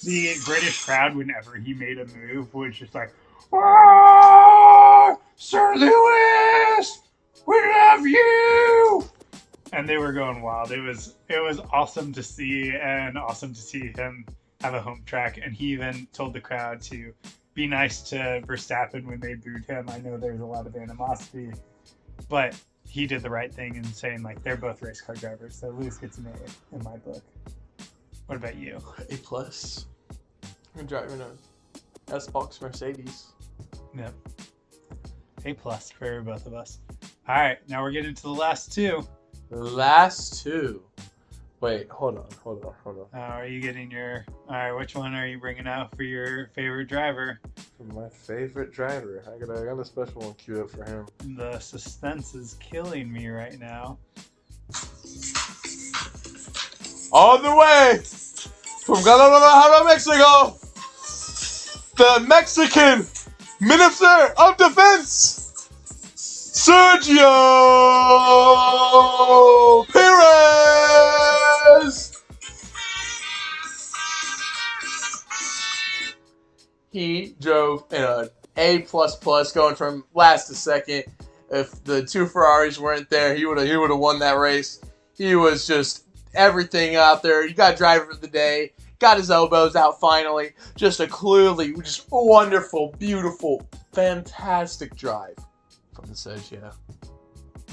[0.03, 3.13] The British crowd, whenever he made a move, was just like,
[3.53, 7.01] "Ah, Sir Lewis,
[7.47, 9.05] we love you!"
[9.73, 10.73] And they were going wild.
[10.73, 14.25] It was it was awesome to see, and awesome to see him
[14.63, 15.39] have a home track.
[15.43, 17.13] And he even told the crowd to
[17.55, 19.89] be nice to Verstappen when they booed him.
[19.91, 21.53] I know there's a lot of animosity,
[22.29, 25.57] but he did the right thing in saying like they're both race car drivers.
[25.57, 27.23] So Lewis gets an A in my book.
[28.31, 28.79] What about you?
[29.11, 29.87] A plus.
[30.79, 33.33] I'm driving a S box Mercedes.
[33.93, 34.15] Yep.
[35.47, 36.79] A plus for both of us.
[37.29, 39.05] All right, now we're getting to the last two.
[39.51, 40.81] Last two.
[41.61, 43.21] Wait, hold on, hold on, hold on.
[43.21, 44.25] Uh, are you getting your?
[44.49, 47.41] All right, which one are you bringing out for your favorite driver?
[47.77, 50.85] For my favorite driver, I got, a, I got a special one queued up for
[50.85, 51.09] him.
[51.37, 53.99] The suspense is killing me right now.
[57.13, 57.99] On the way
[58.85, 60.57] from Guadalajara, Mexico,
[61.97, 63.05] the Mexican
[63.61, 65.69] Minister of Defense,
[66.15, 67.27] Sergio
[69.89, 71.03] Perez.
[76.93, 81.05] He drove in an A plus plus, going from last to second.
[81.51, 84.81] If the two Ferraris weren't there, he would have he would have won that race.
[85.17, 86.05] He was just
[86.35, 87.47] everything out there.
[87.47, 90.53] You got driver of the day, got his elbows out finally.
[90.77, 95.37] Just a clearly just wonderful, beautiful, fantastic drive
[95.95, 96.73] from the Sergio.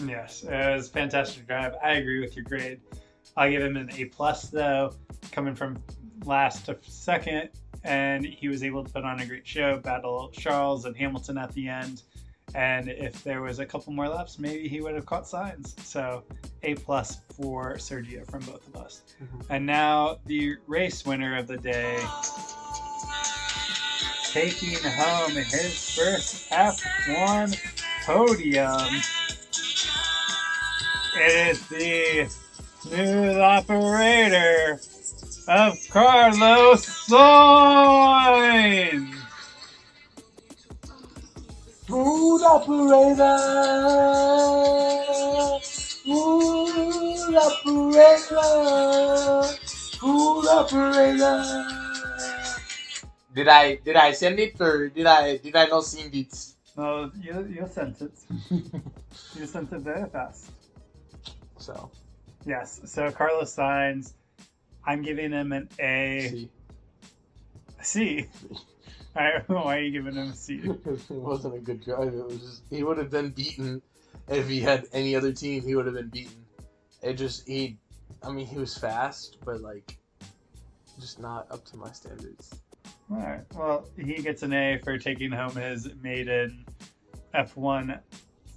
[0.05, 1.73] Yes, it was a fantastic drive.
[1.83, 2.79] I agree with your grade.
[3.35, 4.93] I'll give him an A plus though,
[5.31, 5.77] coming from
[6.25, 7.49] last to second,
[7.83, 11.51] and he was able to put on a great show, battle Charles and Hamilton at
[11.53, 12.03] the end.
[12.57, 15.79] And if there was a couple more laps, maybe he would have caught Sainz.
[15.81, 16.23] So
[16.63, 19.03] A plus for Sergio from both of us.
[19.21, 19.45] Mhm.
[19.51, 21.99] And now the race winner of the day,
[24.33, 27.55] taking home his first F1
[28.07, 29.01] podium.
[31.15, 32.27] It is the
[32.81, 34.79] smooth operator
[35.47, 39.13] of Carlos Sainz.
[41.87, 43.37] Food operator,
[46.03, 48.43] food operator,
[49.95, 51.67] food operator.
[53.33, 56.35] Did I did I send it or did I did I not send it?
[56.75, 58.11] No, you, you sent it.
[59.39, 60.51] You sent it very fast.
[61.57, 61.89] so
[62.45, 62.81] Yes.
[62.85, 64.11] So Carlos Sainz.
[64.85, 66.49] I'm giving him an A.
[67.81, 68.27] see, C.
[69.17, 70.61] I don't know why are you giving him a C.
[70.85, 72.13] it wasn't a good drive.
[72.13, 73.81] It was just he would have been beaten
[74.27, 75.63] if he had any other team.
[75.63, 76.45] He would have been beaten.
[77.01, 77.79] It just he,
[78.21, 79.97] I mean, he was fast, but like,
[80.99, 82.53] just not up to my standards.
[83.09, 83.41] All right.
[83.55, 86.65] Well, he gets an A for taking home his maiden
[87.33, 87.99] F1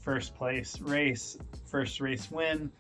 [0.02, 1.38] first place race,
[1.70, 2.70] first race win.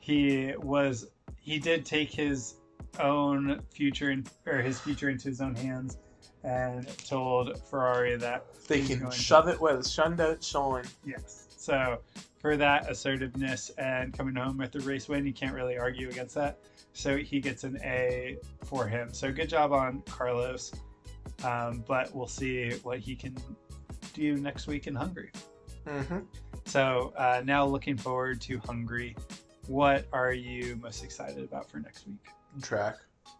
[0.00, 1.06] He was
[1.40, 2.54] he did take his
[2.98, 5.98] own future in, or his future into his own hands
[6.48, 10.84] and told Ferrari that They can going to- shove it where the sun don't shine.
[11.04, 11.46] Yes.
[11.56, 11.98] So
[12.40, 16.34] for that assertiveness and coming home with the race win, you can't really argue against
[16.36, 16.58] that.
[16.94, 19.12] So he gets an A for him.
[19.12, 20.72] So good job on Carlos.
[21.44, 23.36] Um, but we'll see what he can
[24.14, 25.30] do next week in Hungary.
[25.86, 26.20] Mm-hmm.
[26.64, 29.14] So uh, now looking forward to Hungary.
[29.66, 32.16] What are you most excited about for next week?
[32.62, 32.96] Track.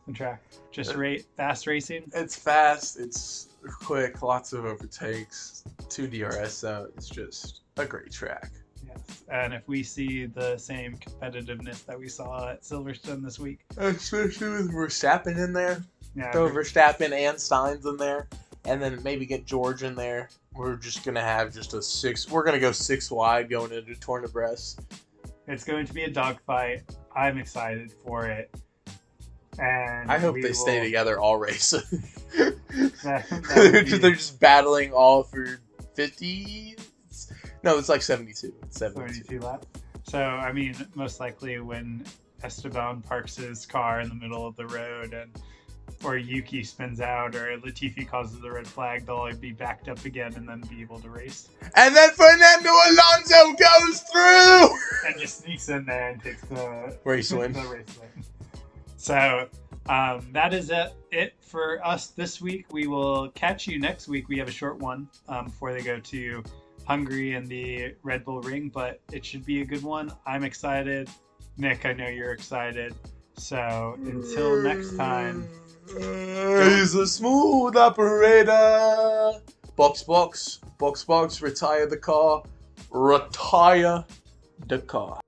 [0.08, 0.42] The track,
[0.72, 2.10] just uh, rate fast racing.
[2.14, 2.98] It's fast.
[2.98, 3.48] It's
[3.80, 4.22] quick.
[4.22, 5.64] Lots of overtakes.
[5.90, 6.88] Two DRS zone.
[6.96, 8.50] It's just a great track.
[8.86, 13.60] Yes, and if we see the same competitiveness that we saw at Silverstone this week,
[13.76, 15.82] Especially with Verstappen in there.
[16.16, 18.28] yeah, Throw Verstappen and Sainz in there,
[18.64, 20.30] and then maybe get George in there.
[20.54, 22.30] We're just gonna have just a six.
[22.30, 24.80] We're gonna go six wide going into Tour de Brest.
[25.46, 26.84] it's going to be a dogfight.
[27.14, 28.50] I'm excited for it,
[29.58, 31.74] and I hope they stay together all race.
[33.02, 35.60] That- that they're, just, be they're just battling all for
[35.94, 36.76] fifty.
[37.64, 38.52] No, it's like seventy-two.
[38.64, 39.24] It's seventy-two.
[39.38, 39.66] 32 laps.
[40.04, 42.04] So, I mean, most likely when
[42.42, 45.30] Esteban parks his car in the middle of the road and
[46.04, 50.32] or Yuki spins out or Latifi causes the red flag, they'll be backed up again
[50.36, 54.68] and then be able to race And then Fernando Alonso goes through.
[55.08, 58.24] and just sneaks in there and takes the Race the race win.
[58.98, 59.48] So
[59.88, 62.66] um, that is it, it for us this week.
[62.72, 64.28] We will catch you next week.
[64.28, 66.42] We have a short one um, before they go to
[66.84, 70.12] Hungary and the Red Bull Ring, but it should be a good one.
[70.26, 71.08] I'm excited.
[71.56, 72.94] Nick, I know you're excited.
[73.36, 75.48] So until next time,
[75.96, 79.40] He's a smooth operator.
[79.76, 81.40] Box, box, box, box.
[81.40, 82.42] Retire the car.
[82.90, 84.04] Retire
[84.66, 85.20] the car.